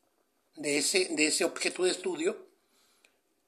de 0.54 0.78
ese, 0.78 1.06
de 1.10 1.26
ese 1.26 1.44
objeto 1.44 1.84
de 1.84 1.90
estudio 1.90 2.50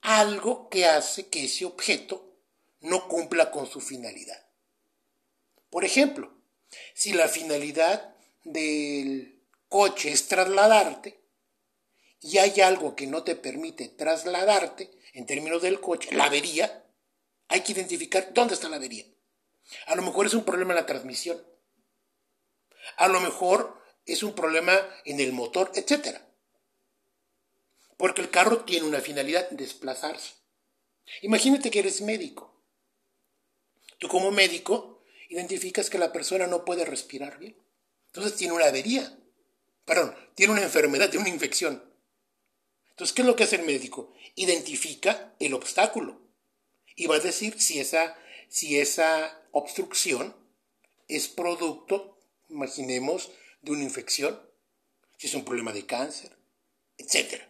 algo 0.03 0.69
que 0.69 0.85
hace 0.85 1.29
que 1.29 1.45
ese 1.45 1.65
objeto 1.65 2.37
no 2.81 3.09
cumpla 3.09 3.51
con 3.51 3.67
su 3.71 3.81
finalidad. 3.81 4.47
Por 5.71 5.85
ejemplo, 5.85 6.35
si 6.95 7.13
la 7.13 7.29
finalidad 7.29 8.15
del 8.45 9.41
coche 9.69 10.11
es 10.11 10.27
trasladarte 10.27 11.21
y 12.21 12.39
hay 12.39 12.61
algo 12.61 12.95
que 12.97 13.07
no 13.07 13.23
te 13.23 13.37
permite 13.37 13.89
trasladarte 13.89 14.91
en 15.15 15.27
términos 15.27 15.63
del 15.63 15.81
coche, 15.81 16.11
la 16.13 16.25
avería, 16.25 16.85
hay 17.49 17.61
que 17.61 17.73
identificar 17.73 18.35
dónde 18.35 18.55
está 18.55 18.69
la 18.69 18.77
avería. 18.77 19.07
A 19.87 19.97
lo 19.97 20.03
mejor 20.03 20.27
es 20.27 20.35
un 20.35 20.45
problema 20.45 20.73
en 20.73 20.81
la 20.81 20.87
transmisión. 20.87 21.43
A 22.97 23.09
lo 23.09 23.21
mejor 23.21 23.81
es 24.07 24.23
un 24.23 24.35
problema 24.35 24.73
en 25.05 25.21
el 25.21 25.33
motor, 25.33 25.71
etc. 25.75 26.19
Porque 27.97 28.21
el 28.21 28.31
carro 28.31 28.65
tiene 28.65 28.87
una 28.87 29.01
finalidad, 29.01 29.49
desplazarse. 29.51 30.35
Imagínate 31.23 31.71
que 31.71 31.81
eres 31.81 32.01
médico. 32.01 32.63
Tú 33.99 34.09
como 34.09 34.31
médico 34.31 35.03
identificas 35.29 35.89
que 35.89 35.99
la 35.99 36.13
persona 36.13 36.47
no 36.47 36.65
puede 36.65 36.85
respirar 36.85 37.39
bien. 37.39 37.57
Entonces 38.07 38.37
tiene 38.37 38.55
una 38.55 38.67
avería. 38.67 39.19
Perdón, 39.85 40.15
tiene 40.35 40.53
una 40.53 40.63
enfermedad, 40.63 41.11
tiene 41.11 41.27
una 41.27 41.35
infección. 41.35 41.83
Entonces, 42.91 43.15
¿qué 43.15 43.23
es 43.23 43.29
lo 43.29 43.37
que 43.37 43.45
hace 43.45 43.57
el 43.57 43.65
médico? 43.65 44.13
Identifica 44.35 45.35
el 45.39 45.55
obstáculo 45.55 46.21
y 46.95 47.07
va 47.07 47.17
a 47.17 47.21
decir 47.21 47.61
si 47.61 47.81
esa, 47.81 48.17
si 48.53 48.79
esa 48.79 49.43
obstrucción 49.53 50.37
es 51.09 51.27
producto, 51.27 52.19
imaginemos, 52.51 53.31
de 53.63 53.73
una 53.73 53.83
infección, 53.83 54.39
si 55.17 55.27
es 55.27 55.35
un 55.35 55.47
problema 55.47 55.73
de 55.73 55.87
cáncer, 55.87 56.37
etc. 56.99 57.45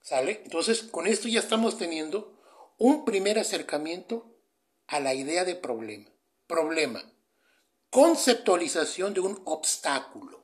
¿Sale? 0.00 0.40
Entonces, 0.44 0.82
con 0.84 1.06
esto 1.06 1.28
ya 1.28 1.40
estamos 1.40 1.76
teniendo 1.76 2.40
un 2.78 3.04
primer 3.04 3.38
acercamiento 3.38 4.40
a 4.86 4.98
la 4.98 5.12
idea 5.12 5.44
de 5.44 5.56
problema. 5.56 6.10
Problema. 6.46 7.12
Conceptualización 7.90 9.12
de 9.12 9.20
un 9.20 9.42
obstáculo. 9.44 10.42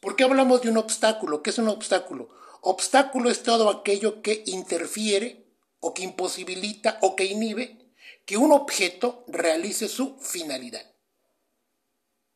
¿Por 0.00 0.16
qué 0.16 0.24
hablamos 0.24 0.62
de 0.62 0.70
un 0.70 0.78
obstáculo? 0.78 1.40
¿Qué 1.40 1.50
es 1.50 1.58
un 1.58 1.68
obstáculo? 1.68 2.30
Obstáculo 2.62 3.30
es 3.30 3.44
todo 3.44 3.70
aquello 3.70 4.22
que 4.22 4.42
interfiere 4.46 5.46
o 5.78 5.94
que 5.94 6.02
imposibilita 6.02 6.98
o 7.02 7.14
que 7.14 7.26
inhibe 7.26 7.87
que 8.28 8.36
un 8.36 8.52
objeto 8.52 9.24
realice 9.26 9.88
su 9.88 10.18
finalidad. 10.18 10.84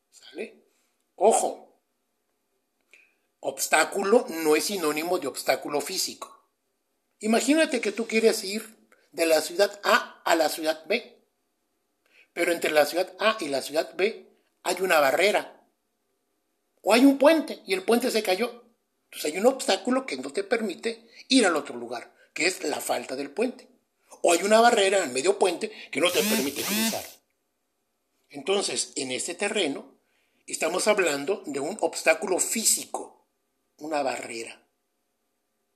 ¿Sale? 0.09 0.65
Ojo, 1.13 1.83
obstáculo 3.39 4.25
no 4.27 4.55
es 4.55 4.63
sinónimo 4.63 5.19
de 5.19 5.27
obstáculo 5.27 5.81
físico. 5.81 6.49
Imagínate 7.19 7.79
que 7.79 7.91
tú 7.91 8.07
quieres 8.07 8.43
ir 8.43 8.89
de 9.11 9.27
la 9.27 9.39
ciudad 9.41 9.79
A 9.83 10.19
a 10.25 10.35
la 10.35 10.49
ciudad 10.49 10.83
B, 10.87 11.23
pero 12.33 12.51
entre 12.51 12.71
la 12.71 12.87
ciudad 12.87 13.13
A 13.19 13.37
y 13.39 13.49
la 13.49 13.61
ciudad 13.61 13.93
B 13.93 14.35
hay 14.63 14.77
una 14.81 14.99
barrera 14.99 15.63
o 16.81 16.91
hay 16.91 17.05
un 17.05 17.19
puente 17.19 17.61
y 17.67 17.75
el 17.75 17.83
puente 17.83 18.09
se 18.09 18.23
cayó. 18.23 18.65
Entonces 19.11 19.31
hay 19.31 19.37
un 19.37 19.45
obstáculo 19.45 20.07
que 20.07 20.17
no 20.17 20.33
te 20.33 20.43
permite 20.43 21.07
ir 21.27 21.45
al 21.45 21.55
otro 21.55 21.75
lugar 21.75 22.15
que 22.33 22.47
es 22.47 22.63
la 22.63 22.81
falta 22.81 23.15
del 23.15 23.29
puente. 23.29 23.72
O 24.21 24.33
hay 24.33 24.43
una 24.43 24.61
barrera 24.61 25.03
en 25.03 25.13
medio 25.13 25.37
puente 25.39 25.71
que 25.91 25.99
no 25.99 26.11
te 26.11 26.23
permite 26.23 26.61
cruzar. 26.61 27.03
Entonces, 28.29 28.93
en 28.95 29.11
este 29.11 29.35
terreno, 29.35 29.97
estamos 30.47 30.87
hablando 30.87 31.43
de 31.45 31.59
un 31.59 31.77
obstáculo 31.81 32.39
físico, 32.39 33.27
una 33.77 34.01
barrera. 34.01 34.67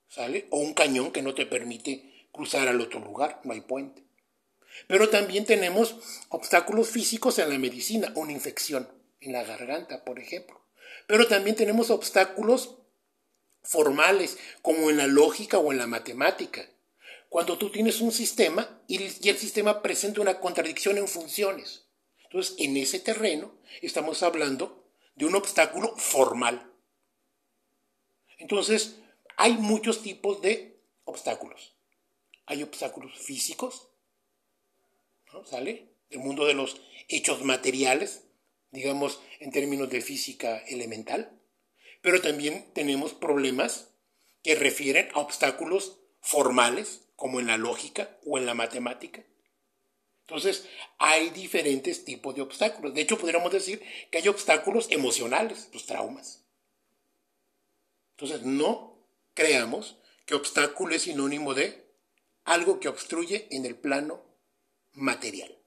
¿Sale? 0.08 0.48
O 0.52 0.60
un 0.60 0.74
cañón 0.74 1.12
que 1.12 1.22
no 1.22 1.36
te 1.36 1.46
permite 1.46 2.30
cruzar 2.32 2.68
al 2.68 2.82
otro 2.82 3.00
lugar, 3.00 3.42
no 3.44 3.54
hay 3.54 3.62
puente. 3.62 4.04
Pero 4.88 5.10
también 5.10 5.46
tenemos 5.46 5.96
obstáculos 6.30 6.90
físicos 6.90 7.40
en 7.40 7.50
la 7.50 7.58
medicina, 7.58 8.12
una 8.16 8.32
infección 8.32 8.90
en 9.20 9.34
la 9.34 9.44
garganta, 9.44 10.04
por 10.04 10.20
ejemplo. 10.20 10.62
Pero 11.08 11.28
también 11.28 11.56
tenemos 11.56 11.90
obstáculos 11.90 12.78
formales, 13.64 14.38
como 14.62 14.90
en 14.90 14.98
la 14.98 15.08
lógica 15.08 15.58
o 15.58 15.72
en 15.72 15.78
la 15.78 15.88
matemática. 15.88 16.70
Cuando 17.30 17.58
tú 17.58 17.70
tienes 17.70 18.02
un 18.02 18.12
sistema 18.12 18.82
y 18.88 18.98
el 19.04 19.38
sistema 19.38 19.82
presenta 19.82 20.22
una 20.22 20.40
contradicción 20.40 20.98
en 20.98 21.08
funciones. 21.08 21.88
Entonces, 22.24 22.56
en 22.60 22.78
ese 22.78 23.00
terreno 23.00 23.56
estamos 23.82 24.24
hablando 24.24 24.90
de 25.16 25.26
un 25.26 25.36
obstáculo 25.36 25.96
formal. 25.98 26.72
Entonces, 28.38 29.00
hay 29.36 29.54
muchos 29.54 30.02
tipos 30.02 30.42
de 30.42 30.80
obstáculos. 31.04 31.76
Hay 32.46 32.64
obstáculos 32.64 33.18
físicos, 33.18 33.90
¿no? 35.34 35.46
¿Sale? 35.46 35.94
El 36.10 36.20
mundo 36.20 36.46
de 36.46 36.54
los 36.54 36.82
hechos 37.10 37.44
materiales, 37.44 38.24
digamos 38.72 39.20
en 39.40 39.52
términos 39.52 39.90
de 39.90 40.02
física 40.02 40.60
elemental. 40.68 41.40
Pero 42.02 42.22
también 42.22 42.72
tenemos 42.74 43.14
problemas 43.14 43.90
que 44.44 44.56
refieren 44.56 45.10
a 45.14 45.20
obstáculos 45.20 46.00
formales, 46.22 47.07
como 47.18 47.42
en 47.42 47.48
la 47.48 47.58
lógica 47.58 48.18
o 48.26 48.38
en 48.38 48.46
la 48.46 48.54
matemática. 48.54 49.26
Entonces, 50.22 50.66
hay 51.00 51.32
diferentes 51.32 52.06
tipos 52.06 52.36
de 52.36 52.42
obstáculos. 52.42 52.94
De 52.94 53.02
hecho, 53.02 53.18
podríamos 53.18 53.52
decir 53.52 53.82
que 54.12 54.20
hay 54.20 54.28
obstáculos 54.28 54.88
emocionales, 54.92 55.70
los 55.74 55.86
traumas. 55.86 56.44
Entonces, 58.12 58.44
no 58.44 59.04
creamos 59.34 59.98
que 60.26 60.36
obstáculo 60.36 60.96
es 60.96 61.04
sinónimo 61.04 61.54
de 61.54 61.86
algo 62.44 62.80
que 62.80 62.88
obstruye 62.88 63.48
en 63.52 63.66
el 63.66 63.76
plano 63.76 64.22
material. 64.94 65.58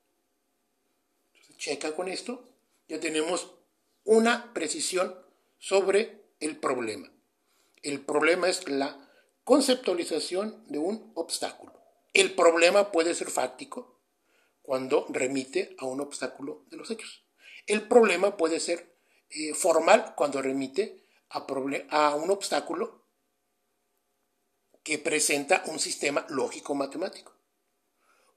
Entonces, 1.33 1.57
checa 1.57 1.95
con 1.97 2.09
esto. 2.09 2.49
Ya 2.87 3.01
tenemos 3.01 3.51
una 4.05 4.53
precisión 4.55 5.17
sobre 5.59 6.23
el 6.39 6.57
problema. 6.59 7.11
El 7.83 8.01
problema 8.01 8.49
es 8.49 8.69
la 8.69 9.10
conceptualización 9.51 10.65
de 10.69 10.79
un 10.79 11.11
obstáculo. 11.17 11.73
El 12.13 12.37
problema 12.37 12.93
puede 12.93 13.17
ser 13.17 13.33
fáctico 13.33 14.01
cuando 14.63 15.07
remite 15.09 15.75
a 15.81 15.87
un 15.87 16.01
obstáculo 16.01 16.67
de 16.71 16.77
los 16.77 16.89
hechos. 16.89 17.25
El 17.67 17.89
problema 17.89 18.37
puede 18.37 18.61
ser 18.61 18.97
eh, 19.29 19.53
formal 19.55 20.15
cuando 20.17 20.41
remite 20.41 21.05
a, 21.31 21.45
a 21.89 22.15
un 22.15 22.31
obstáculo 22.31 23.09
que 24.85 24.99
presenta 24.99 25.65
un 25.67 25.81
sistema 25.81 26.25
lógico-matemático. 26.29 27.35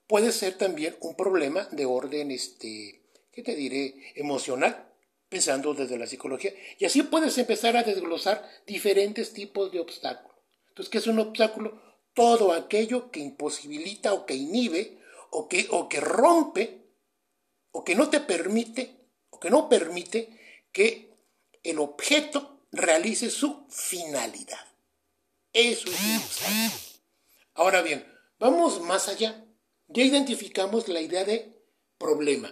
Puede 0.07 0.31
ser 0.31 0.57
también 0.57 0.97
un 1.01 1.15
problema 1.15 1.65
de 1.65 1.85
orden, 1.85 2.31
este, 2.31 3.05
¿qué 3.31 3.43
te 3.43 3.53
diré?, 3.53 4.13
emocional, 4.15 4.91
pensando 5.29 5.75
desde 5.75 5.99
la 5.99 6.07
psicología. 6.07 6.55
Y 6.79 6.85
así 6.85 7.03
puedes 7.03 7.37
empezar 7.37 7.77
a 7.77 7.83
desglosar 7.83 8.49
diferentes 8.65 9.31
tipos 9.31 9.71
de 9.71 9.79
obstáculos. 9.79 10.32
Entonces, 10.73 10.89
¿qué 10.89 10.97
es 10.97 11.05
un 11.05 11.19
obstáculo? 11.19 11.79
Todo 12.15 12.51
aquello 12.51 13.11
que 13.11 13.19
imposibilita 13.19 14.11
o 14.13 14.25
que 14.25 14.33
inhibe 14.33 14.99
o 15.29 15.47
que, 15.47 15.67
o 15.69 15.87
que 15.87 15.99
rompe 15.99 16.87
o 17.71 17.83
que 17.83 17.93
no 17.93 18.09
te 18.09 18.19
permite 18.21 19.07
o 19.29 19.39
que 19.39 19.51
no 19.51 19.69
permite 19.69 20.65
que 20.71 21.13
el 21.61 21.77
objeto 21.77 22.65
realice 22.71 23.29
su 23.29 23.67
finalidad. 23.69 24.65
Eso 25.53 25.91
es 25.91 26.01
un 26.01 26.15
obstáculo. 26.15 27.01
Ahora 27.53 27.83
bien, 27.83 28.11
vamos 28.39 28.81
más 28.81 29.09
allá. 29.09 29.45
Ya 29.89 30.03
identificamos 30.03 30.87
la 30.87 31.01
idea 31.01 31.23
de 31.23 31.55
problema. 31.99 32.51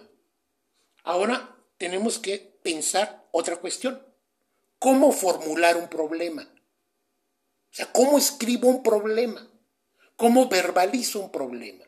Ahora 1.03 1.57
tenemos 1.79 2.19
que 2.19 2.37
pensar 2.61 3.27
otra 3.31 3.55
cuestión. 3.55 4.05
¿Cómo 4.77 5.11
formular 5.11 5.75
un 5.75 5.89
problema? 5.89 6.47
O 7.71 7.73
sea, 7.73 7.91
¿cómo 7.93 8.17
escribo 8.17 8.67
un 8.67 8.83
problema? 8.83 9.49
¿Cómo 10.17 10.49
verbalizo 10.49 11.19
un 11.21 11.31
problema? 11.31 11.85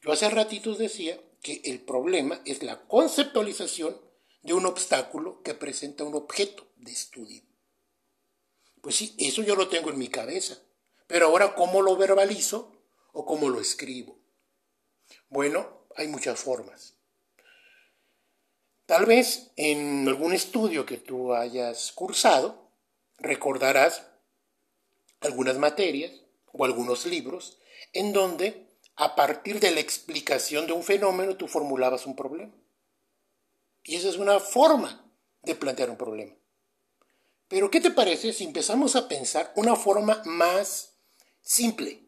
Yo 0.00 0.12
hace 0.12 0.30
ratitos 0.30 0.78
decía 0.78 1.20
que 1.42 1.60
el 1.64 1.80
problema 1.80 2.40
es 2.44 2.62
la 2.62 2.86
conceptualización 2.86 4.00
de 4.42 4.54
un 4.54 4.66
obstáculo 4.66 5.42
que 5.42 5.54
presenta 5.54 6.04
un 6.04 6.14
objeto 6.14 6.68
de 6.76 6.92
estudio. 6.92 7.42
Pues 8.80 8.94
sí, 8.94 9.14
eso 9.18 9.42
yo 9.42 9.56
lo 9.56 9.68
tengo 9.68 9.90
en 9.90 9.98
mi 9.98 10.08
cabeza. 10.08 10.58
Pero 11.08 11.26
ahora, 11.26 11.54
¿cómo 11.54 11.82
lo 11.82 11.96
verbalizo 11.96 12.72
o 13.12 13.26
cómo 13.26 13.48
lo 13.48 13.60
escribo? 13.60 14.18
Bueno, 15.28 15.86
hay 15.96 16.06
muchas 16.06 16.38
formas. 16.38 16.94
Tal 18.86 19.04
vez 19.04 19.50
en 19.56 20.06
algún 20.06 20.32
estudio 20.32 20.86
que 20.86 20.96
tú 20.96 21.34
hayas 21.34 21.92
cursado 21.92 22.70
recordarás 23.18 24.07
algunas 25.20 25.58
materias 25.58 26.12
o 26.52 26.64
algunos 26.64 27.06
libros 27.06 27.58
en 27.92 28.12
donde 28.12 28.68
a 28.96 29.14
partir 29.14 29.60
de 29.60 29.70
la 29.70 29.80
explicación 29.80 30.66
de 30.66 30.72
un 30.72 30.82
fenómeno 30.82 31.36
tú 31.36 31.46
formulabas 31.46 32.06
un 32.06 32.16
problema. 32.16 32.52
Y 33.84 33.96
esa 33.96 34.08
es 34.08 34.16
una 34.16 34.40
forma 34.40 35.08
de 35.42 35.54
plantear 35.54 35.90
un 35.90 35.96
problema. 35.96 36.34
Pero 37.46 37.70
¿qué 37.70 37.80
te 37.80 37.90
parece 37.90 38.32
si 38.32 38.44
empezamos 38.44 38.96
a 38.96 39.08
pensar 39.08 39.52
una 39.56 39.76
forma 39.76 40.22
más 40.24 40.94
simple? 41.40 42.02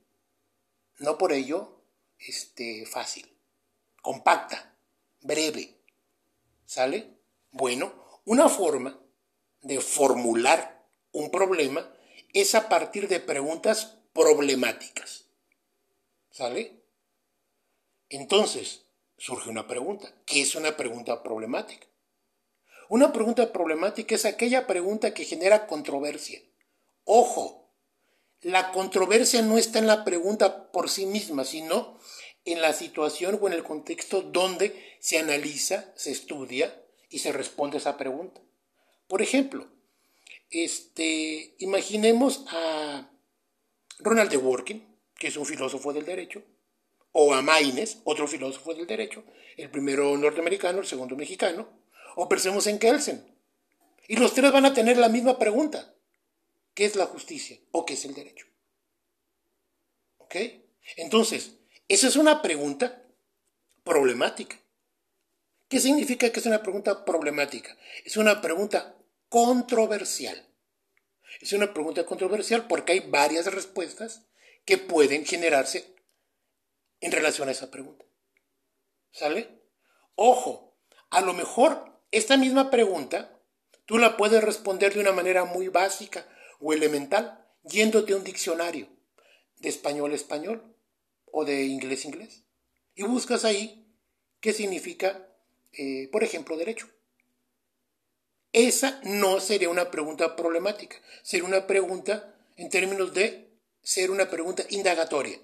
No 0.98 1.16
por 1.16 1.32
ello 1.32 1.80
este, 2.18 2.84
fácil, 2.86 3.32
compacta, 4.02 4.76
breve 5.22 5.78
¿Sale? 6.66 7.18
Bueno, 7.50 7.92
una 8.26 8.48
forma 8.48 9.00
de 9.62 9.80
formular 9.80 10.86
un 11.12 11.30
problema 11.30 11.92
es 12.32 12.54
a 12.54 12.68
partir 12.68 13.08
de 13.08 13.20
preguntas 13.20 13.98
problemáticas. 14.12 15.26
¿Sale? 16.30 16.80
Entonces, 18.08 18.86
surge 19.16 19.50
una 19.50 19.66
pregunta. 19.66 20.12
¿Qué 20.26 20.42
es 20.42 20.54
una 20.54 20.76
pregunta 20.76 21.22
problemática? 21.22 21.86
Una 22.88 23.12
pregunta 23.12 23.52
problemática 23.52 24.14
es 24.14 24.24
aquella 24.24 24.66
pregunta 24.66 25.14
que 25.14 25.24
genera 25.24 25.66
controversia. 25.66 26.40
Ojo, 27.04 27.70
la 28.40 28.72
controversia 28.72 29.42
no 29.42 29.58
está 29.58 29.78
en 29.78 29.86
la 29.86 30.04
pregunta 30.04 30.72
por 30.72 30.88
sí 30.88 31.06
misma, 31.06 31.44
sino 31.44 31.98
en 32.44 32.62
la 32.62 32.72
situación 32.72 33.38
o 33.40 33.46
en 33.46 33.52
el 33.52 33.62
contexto 33.62 34.22
donde 34.22 34.96
se 34.98 35.18
analiza, 35.18 35.92
se 35.94 36.10
estudia 36.10 36.82
y 37.08 37.18
se 37.18 37.32
responde 37.32 37.76
a 37.76 37.80
esa 37.80 37.96
pregunta. 37.96 38.40
Por 39.06 39.22
ejemplo, 39.22 39.68
este, 40.50 41.54
imaginemos 41.58 42.44
a 42.48 43.10
Ronald 43.98 44.30
de 44.30 44.36
Working, 44.36 44.86
que 45.16 45.28
es 45.28 45.36
un 45.36 45.46
filósofo 45.46 45.92
del 45.92 46.04
derecho, 46.04 46.42
o 47.12 47.34
a 47.34 47.42
Maynes, 47.42 47.98
otro 48.04 48.26
filósofo 48.26 48.74
del 48.74 48.86
derecho, 48.86 49.24
el 49.56 49.70
primero 49.70 50.16
norteamericano, 50.16 50.80
el 50.80 50.86
segundo 50.86 51.16
mexicano, 51.16 51.68
o 52.16 52.28
pensemos 52.28 52.66
en 52.66 52.78
Kelsen. 52.78 53.24
Y 54.08 54.16
los 54.16 54.34
tres 54.34 54.52
van 54.52 54.66
a 54.66 54.74
tener 54.74 54.96
la 54.96 55.08
misma 55.08 55.38
pregunta. 55.38 55.94
¿Qué 56.74 56.84
es 56.84 56.96
la 56.96 57.06
justicia 57.06 57.58
o 57.72 57.84
qué 57.84 57.94
es 57.94 58.04
el 58.04 58.14
derecho? 58.14 58.46
¿Ok? 60.18 60.36
Entonces, 60.96 61.56
esa 61.88 62.08
es 62.08 62.16
una 62.16 62.42
pregunta 62.42 63.04
problemática. 63.84 64.56
¿Qué 65.68 65.78
significa 65.78 66.30
que 66.30 66.40
es 66.40 66.46
una 66.46 66.62
pregunta 66.62 67.04
problemática? 67.04 67.76
Es 68.04 68.16
una 68.16 68.40
pregunta 68.40 68.96
controversial. 69.30 70.44
Es 71.40 71.54
una 71.54 71.72
pregunta 71.72 72.04
controversial 72.04 72.66
porque 72.66 72.92
hay 72.92 73.00
varias 73.00 73.46
respuestas 73.46 74.26
que 74.66 74.76
pueden 74.76 75.24
generarse 75.24 75.94
en 77.00 77.12
relación 77.12 77.48
a 77.48 77.52
esa 77.52 77.70
pregunta. 77.70 78.04
¿Sale? 79.12 79.62
Ojo, 80.16 80.76
a 81.08 81.22
lo 81.22 81.32
mejor 81.32 82.02
esta 82.10 82.36
misma 82.36 82.70
pregunta 82.70 83.40
tú 83.86 83.98
la 83.98 84.16
puedes 84.16 84.42
responder 84.42 84.92
de 84.92 85.00
una 85.00 85.12
manera 85.12 85.44
muy 85.44 85.68
básica 85.68 86.26
o 86.58 86.72
elemental, 86.72 87.48
yéndote 87.62 88.12
a 88.12 88.16
un 88.16 88.24
diccionario 88.24 88.88
de 89.58 89.68
español 89.68 90.10
a 90.12 90.16
español 90.16 90.76
o 91.26 91.44
de 91.44 91.64
inglés 91.64 92.04
a 92.04 92.08
inglés. 92.08 92.44
Y 92.96 93.04
buscas 93.04 93.44
ahí 93.44 93.86
qué 94.40 94.52
significa, 94.52 95.28
eh, 95.72 96.08
por 96.10 96.24
ejemplo, 96.24 96.56
derecho. 96.56 96.88
Esa 98.52 99.00
no 99.04 99.38
sería 99.40 99.68
una 99.68 99.90
pregunta 99.90 100.34
problemática, 100.34 100.96
sería 101.22 101.46
una 101.46 101.66
pregunta 101.66 102.34
en 102.56 102.68
términos 102.68 103.14
de 103.14 103.50
ser 103.82 104.10
una 104.10 104.28
pregunta 104.28 104.64
indagatoria. 104.70 105.38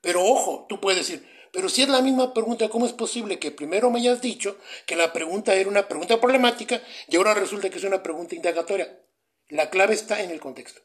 Pero 0.00 0.24
ojo, 0.24 0.66
tú 0.68 0.80
puedes 0.80 1.06
decir, 1.06 1.28
pero 1.52 1.68
si 1.68 1.82
es 1.82 1.88
la 1.88 2.02
misma 2.02 2.32
pregunta, 2.34 2.68
¿cómo 2.68 2.86
es 2.86 2.92
posible 2.92 3.38
que 3.38 3.50
primero 3.50 3.90
me 3.90 3.98
hayas 3.98 4.20
dicho 4.20 4.58
que 4.86 4.96
la 4.96 5.12
pregunta 5.12 5.54
era 5.54 5.68
una 5.68 5.88
pregunta 5.88 6.20
problemática 6.20 6.80
y 7.08 7.16
ahora 7.16 7.34
resulta 7.34 7.68
que 7.68 7.78
es 7.78 7.84
una 7.84 8.02
pregunta 8.02 8.36
indagatoria? 8.36 9.00
La 9.48 9.70
clave 9.70 9.94
está 9.94 10.22
en 10.22 10.30
el 10.30 10.40
contexto. 10.40 10.82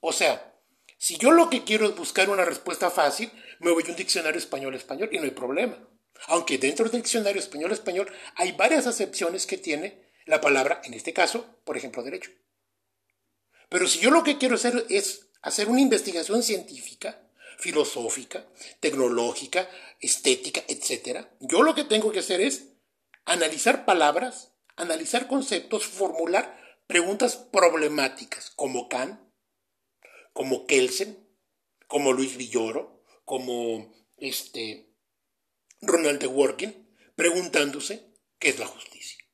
O 0.00 0.12
sea, 0.12 0.54
si 0.98 1.16
yo 1.16 1.30
lo 1.30 1.50
que 1.50 1.64
quiero 1.64 1.86
es 1.86 1.96
buscar 1.96 2.30
una 2.30 2.44
respuesta 2.44 2.90
fácil, 2.90 3.32
me 3.58 3.72
voy 3.72 3.82
a 3.86 3.90
un 3.90 3.96
diccionario 3.96 4.38
español-español 4.38 5.08
y 5.10 5.16
no 5.16 5.24
hay 5.24 5.30
problema. 5.30 5.89
Aunque 6.26 6.58
dentro 6.58 6.88
del 6.88 7.02
diccionario 7.02 7.40
español-español 7.40 8.12
hay 8.36 8.52
varias 8.52 8.86
acepciones 8.86 9.46
que 9.46 9.58
tiene 9.58 10.10
la 10.26 10.40
palabra, 10.40 10.80
en 10.84 10.94
este 10.94 11.12
caso, 11.12 11.58
por 11.64 11.76
ejemplo, 11.76 12.02
derecho. 12.02 12.30
Pero 13.68 13.86
si 13.86 14.00
yo 14.00 14.10
lo 14.10 14.24
que 14.24 14.38
quiero 14.38 14.56
hacer 14.56 14.86
es 14.90 15.28
hacer 15.42 15.68
una 15.68 15.80
investigación 15.80 16.42
científica, 16.42 17.22
filosófica, 17.58 18.46
tecnológica, 18.80 19.68
estética, 20.00 20.62
etc., 20.68 21.26
yo 21.40 21.62
lo 21.62 21.74
que 21.74 21.84
tengo 21.84 22.12
que 22.12 22.20
hacer 22.20 22.40
es 22.40 22.68
analizar 23.24 23.84
palabras, 23.84 24.52
analizar 24.76 25.26
conceptos, 25.26 25.86
formular 25.86 26.58
preguntas 26.86 27.36
problemáticas, 27.36 28.50
como 28.50 28.88
Kant, 28.88 29.20
como 30.32 30.66
Kelsen, 30.66 31.18
como 31.86 32.12
Luis 32.12 32.36
Villoro, 32.36 33.04
como 33.24 33.92
este 34.16 34.89
Ronald 35.80 36.20
de 36.20 36.26
Working, 36.26 36.72
preguntándose 37.14 38.06
qué 38.38 38.50
es 38.50 38.58
la 38.58 38.66
justicia. 38.66 39.24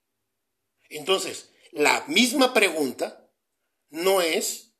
Entonces, 0.88 1.50
la 1.72 2.04
misma 2.08 2.54
pregunta 2.54 3.28
no 3.90 4.20
es 4.20 4.72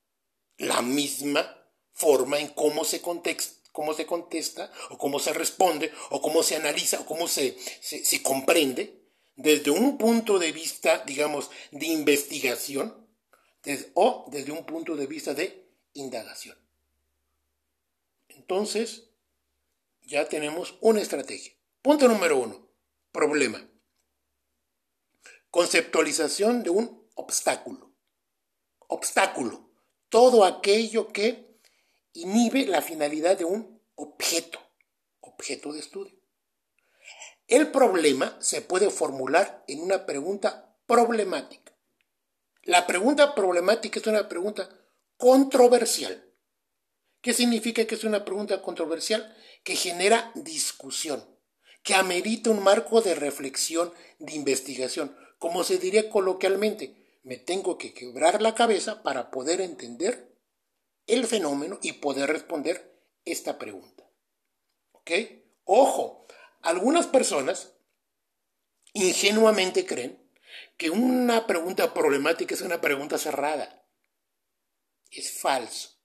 la 0.59 0.83
misma 0.83 1.57
forma 1.93 2.39
en 2.39 2.49
cómo 2.49 2.85
se, 2.85 3.01
cómo 3.73 3.95
se 3.95 4.07
contesta 4.07 4.73
o 4.91 4.99
cómo 4.99 5.19
se 5.19 5.33
responde 5.33 5.93
o 6.11 6.21
cómo 6.21 6.43
se 6.43 6.57
analiza 6.57 7.01
o 7.01 7.07
cómo 7.07 7.29
se, 7.29 7.57
se, 7.81 8.23
comprende 8.23 9.03
desde 9.35 9.71
un 9.71 9.99
punto 9.99 10.39
de 10.39 10.53
vista, 10.53 11.03
digamos, 11.07 11.51
de 11.71 11.87
investigación 11.87 13.07
o 13.95 14.27
desde 14.31 14.53
un 14.53 14.65
punto 14.65 14.95
de 14.97 15.07
vista 15.07 15.35
de 15.35 15.69
indagación. 15.95 16.57
Entonces, 18.29 19.11
ya 20.07 20.29
tenemos 20.29 20.79
una 20.81 21.03
estrategia. 21.03 21.53
Punto 21.83 22.09
número 22.09 22.39
uno, 22.39 22.71
problema. 23.13 23.69
Conceptualización 25.51 26.63
de 26.63 26.71
un 26.71 27.07
obstáculo 27.15 27.87
obstáculo, 28.89 29.71
todo 30.09 30.45
aquello 30.45 31.09
que 31.09 31.59
inhibe 32.13 32.67
la 32.67 32.83
finalidad 32.83 33.37
de 33.37 33.45
un 33.45 33.81
objeto, 33.95 34.59
objeto 35.21 35.73
de 35.73 35.81
estudio. 35.81 36.17
El 37.47 37.71
problema 37.71 38.37
se 38.41 38.61
puede 38.61 38.91
formular 38.91 39.65
en 39.69 39.81
una 39.81 40.07
pregunta 40.07 40.77
problemática. 40.87 41.73
La 42.63 42.87
pregunta 42.87 43.35
problemática 43.35 44.01
es 44.01 44.07
una 44.07 44.29
pregunta 44.29 44.69
controversial. 45.17 46.26
¿Qué 47.27 47.35
significa 47.35 47.85
que 47.89 47.97
es 47.97 48.05
una 48.05 48.25
pregunta 48.25 48.63
controversial? 48.63 49.37
Que 49.65 49.75
genera 49.75 50.31
discusión, 50.37 51.29
que 51.83 51.97
amerita 51.97 52.51
un 52.51 52.63
marco 52.63 53.03
de 53.03 53.17
reflexión, 53.17 53.93
de 54.21 54.35
investigación, 54.35 55.17
como 55.41 55.65
se 55.65 55.79
diría 55.79 56.09
coloquialmente, 56.09 57.19
me 57.25 57.37
tengo 57.37 57.79
que 57.79 57.93
quebrar 57.93 58.43
la 58.43 58.55
cabeza 58.55 59.03
para 59.03 59.33
poder 59.33 59.61
entender 59.61 60.39
el 61.09 61.27
fenómeno 61.27 61.81
y 61.83 61.95
poder 61.95 62.31
responder 62.31 62.97
esta 63.25 63.59
pregunta. 63.59 64.09
¿Ok? 64.93 65.11
Ojo, 65.65 66.29
algunas 66.63 67.09
personas 67.09 67.73
ingenuamente 68.93 69.85
creen 69.85 70.31
que 70.77 70.91
una 70.91 71.49
pregunta 71.49 71.93
problemática 71.93 72.55
es 72.55 72.61
una 72.61 72.81
pregunta 72.81 73.19
cerrada. 73.19 73.85
Es 75.11 75.41
falso. 75.41 75.96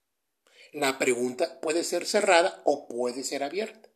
La 0.72 0.98
pregunta 0.98 1.60
puede 1.60 1.84
ser 1.84 2.06
cerrada 2.06 2.62
o 2.64 2.88
puede 2.88 3.24
ser 3.24 3.42
abierta. 3.42 3.90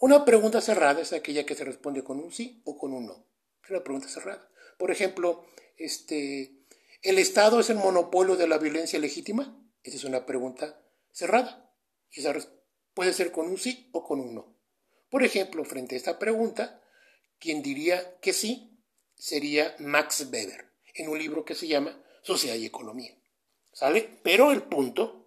Una 0.00 0.24
pregunta 0.24 0.62
cerrada 0.62 1.02
es 1.02 1.12
aquella 1.12 1.44
que 1.44 1.54
se 1.54 1.64
responde 1.64 2.02
con 2.02 2.18
un 2.18 2.32
sí 2.32 2.62
o 2.64 2.78
con 2.78 2.94
un 2.94 3.06
no. 3.06 3.26
Es 3.62 3.68
una 3.68 3.84
pregunta 3.84 4.08
cerrada. 4.08 4.50
Por 4.78 4.90
ejemplo, 4.90 5.44
este, 5.76 6.64
¿el 7.02 7.18
Estado 7.18 7.60
es 7.60 7.68
el 7.68 7.76
monopolio 7.76 8.36
de 8.36 8.48
la 8.48 8.56
violencia 8.56 8.98
legítima? 8.98 9.62
Esa 9.82 9.96
es 9.98 10.04
una 10.04 10.24
pregunta 10.24 10.82
cerrada. 11.12 11.70
Puede 12.94 13.12
ser 13.12 13.30
con 13.30 13.48
un 13.48 13.58
sí 13.58 13.90
o 13.92 14.02
con 14.02 14.20
un 14.20 14.34
no. 14.34 14.56
Por 15.10 15.22
ejemplo, 15.22 15.66
frente 15.66 15.96
a 15.96 15.98
esta 15.98 16.18
pregunta, 16.18 16.82
quien 17.38 17.62
diría 17.62 18.18
que 18.20 18.32
sí 18.32 18.82
sería 19.16 19.76
Max 19.80 20.26
Weber, 20.32 20.72
en 20.94 21.10
un 21.10 21.18
libro 21.18 21.44
que 21.44 21.54
se 21.54 21.68
llama 21.68 22.02
Sociedad 22.22 22.56
y 22.56 22.64
Economía. 22.64 23.14
¿Sale? 23.70 24.18
Pero 24.22 24.50
el 24.50 24.62
punto 24.62 25.19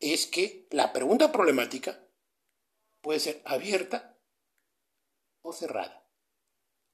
es 0.00 0.26
que 0.26 0.66
la 0.70 0.92
pregunta 0.92 1.32
problemática 1.32 2.06
puede 3.00 3.20
ser 3.20 3.42
abierta 3.44 4.18
o 5.42 5.52
cerrada. 5.52 6.08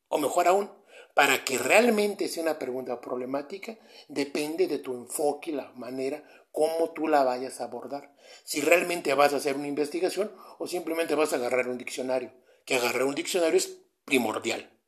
O 0.08 0.18
mejor 0.18 0.48
aún, 0.48 0.70
para 1.14 1.44
que 1.44 1.58
realmente 1.58 2.28
sea 2.28 2.42
una 2.42 2.58
pregunta 2.58 3.00
problemática, 3.00 3.78
depende 4.08 4.66
de 4.66 4.78
tu 4.78 4.94
enfoque 4.94 5.50
y 5.50 5.54
la 5.54 5.72
manera 5.72 6.22
como 6.50 6.90
tú 6.92 7.08
la 7.08 7.24
vayas 7.24 7.60
a 7.60 7.64
abordar. 7.64 8.14
Si 8.44 8.60
realmente 8.60 9.14
vas 9.14 9.32
a 9.32 9.36
hacer 9.36 9.56
una 9.56 9.68
investigación 9.68 10.30
o 10.58 10.66
simplemente 10.66 11.14
vas 11.14 11.32
a 11.32 11.36
agarrar 11.36 11.68
un 11.68 11.78
diccionario. 11.78 12.32
Que 12.64 12.76
agarrar 12.76 13.04
un 13.04 13.14
diccionario 13.14 13.56
es 13.56 13.78
primordial. 14.04 14.78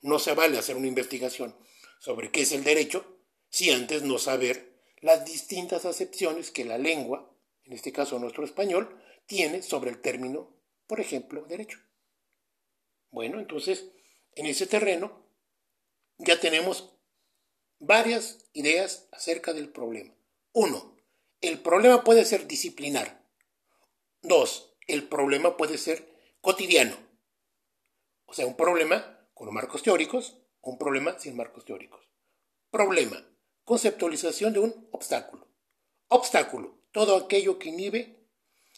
No 0.00 0.18
se 0.18 0.34
vale 0.34 0.58
hacer 0.58 0.76
una 0.76 0.88
investigación 0.88 1.54
sobre 2.00 2.32
qué 2.32 2.42
es 2.42 2.52
el 2.52 2.64
derecho 2.64 3.04
si 3.48 3.70
antes 3.70 4.02
no 4.02 4.18
saber 4.18 4.72
las 5.00 5.24
distintas 5.24 5.84
acepciones 5.84 6.50
que 6.50 6.64
la 6.64 6.78
lengua, 6.78 7.31
en 7.72 7.76
este 7.76 7.90
caso 7.90 8.18
nuestro 8.18 8.44
español, 8.44 9.02
tiene 9.24 9.62
sobre 9.62 9.88
el 9.88 10.02
término, 10.02 10.54
por 10.86 11.00
ejemplo, 11.00 11.46
derecho. 11.46 11.78
Bueno, 13.10 13.40
entonces, 13.40 13.86
en 14.34 14.44
ese 14.44 14.66
terreno 14.66 15.24
ya 16.18 16.38
tenemos 16.38 16.94
varias 17.78 18.44
ideas 18.52 19.08
acerca 19.10 19.54
del 19.54 19.70
problema. 19.70 20.14
Uno, 20.52 20.98
el 21.40 21.62
problema 21.62 22.04
puede 22.04 22.26
ser 22.26 22.46
disciplinar. 22.46 23.26
Dos, 24.20 24.76
el 24.86 25.08
problema 25.08 25.56
puede 25.56 25.78
ser 25.78 26.14
cotidiano. 26.42 26.98
O 28.26 28.34
sea, 28.34 28.46
un 28.46 28.54
problema 28.54 29.26
con 29.32 29.52
marcos 29.54 29.82
teóricos 29.82 30.38
Un 30.60 30.76
problema 30.76 31.18
sin 31.18 31.36
marcos 31.36 31.64
teóricos. 31.64 32.06
Problema. 32.70 33.26
Conceptualización 33.64 34.52
de 34.52 34.58
un 34.60 34.88
obstáculo. 34.92 35.48
Obstáculo. 36.08 36.81
Todo 36.92 37.16
aquello 37.16 37.58
que 37.58 37.70
inhibe 37.70 38.28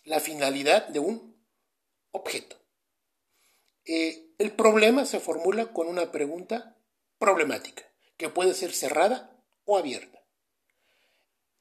la 0.05 0.21
finalidad 0.21 0.89
de 0.89 1.01
un 1.01 1.37
objeto. 2.13 2.57
Eh, 3.85 4.35
el 4.39 4.53
problema 4.53 5.05
se 5.05 5.21
formula 5.21 5.73
con 5.73 5.89
una 5.89 6.11
pregunta 6.11 6.77
problemática, 7.19 7.85
que 8.17 8.29
puede 8.29 8.55
ser 8.55 8.73
cerrada 8.73 9.43
o 9.65 9.77
abierta. 9.77 10.25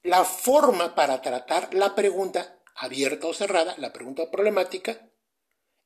La 0.03 0.25
forma 0.25 0.95
para 0.95 1.21
tratar 1.21 1.73
la 1.73 1.95
pregunta 1.95 2.59
abierta 2.75 3.27
o 3.27 3.33
cerrada, 3.33 3.75
la 3.77 3.93
pregunta 3.93 4.29
problemática, 4.29 5.09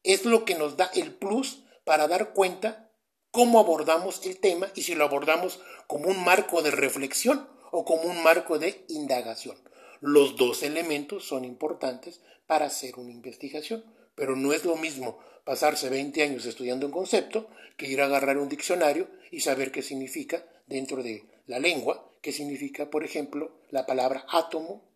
es 0.03 0.25
lo 0.25 0.45
que 0.45 0.55
nos 0.55 0.77
da 0.77 0.89
el 0.93 1.13
plus 1.13 1.63
para 1.83 2.07
dar 2.07 2.33
cuenta 2.33 2.91
cómo 3.31 3.59
abordamos 3.59 4.25
el 4.25 4.39
tema 4.39 4.67
y 4.75 4.83
si 4.83 4.95
lo 4.95 5.05
abordamos 5.05 5.59
como 5.87 6.09
un 6.09 6.23
marco 6.23 6.61
de 6.61 6.71
reflexión 6.71 7.47
o 7.71 7.85
como 7.85 8.03
un 8.03 8.23
marco 8.23 8.57
de 8.59 8.85
indagación. 8.89 9.57
Los 10.01 10.35
dos 10.35 10.63
elementos 10.63 11.27
son 11.27 11.45
importantes 11.45 12.21
para 12.45 12.65
hacer 12.65 12.97
una 12.97 13.11
investigación, 13.11 13.83
pero 14.15 14.35
no 14.35 14.53
es 14.53 14.65
lo 14.65 14.75
mismo 14.75 15.19
pasarse 15.43 15.89
20 15.89 16.23
años 16.23 16.45
estudiando 16.45 16.85
un 16.85 16.91
concepto 16.91 17.49
que 17.77 17.87
ir 17.87 18.01
a 18.01 18.05
agarrar 18.05 18.37
un 18.37 18.49
diccionario 18.49 19.09
y 19.31 19.41
saber 19.41 19.71
qué 19.71 19.81
significa 19.81 20.45
dentro 20.65 21.03
de 21.03 21.23
la 21.45 21.59
lengua, 21.59 22.13
qué 22.21 22.31
significa, 22.31 22.89
por 22.89 23.03
ejemplo, 23.03 23.61
la 23.69 23.85
palabra 23.85 24.25
átomo 24.29 24.91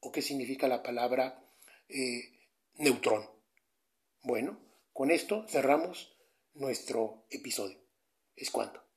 o 0.00 0.10
qué 0.10 0.22
significa 0.22 0.68
la 0.68 0.82
palabra 0.82 1.44
eh, 1.88 2.32
neutrón. 2.78 3.28
Bueno, 4.22 4.58
con 4.92 5.10
esto 5.10 5.46
cerramos 5.48 6.16
nuestro 6.54 7.26
episodio. 7.30 7.78
Es 8.36 8.50
cuanto. 8.50 8.89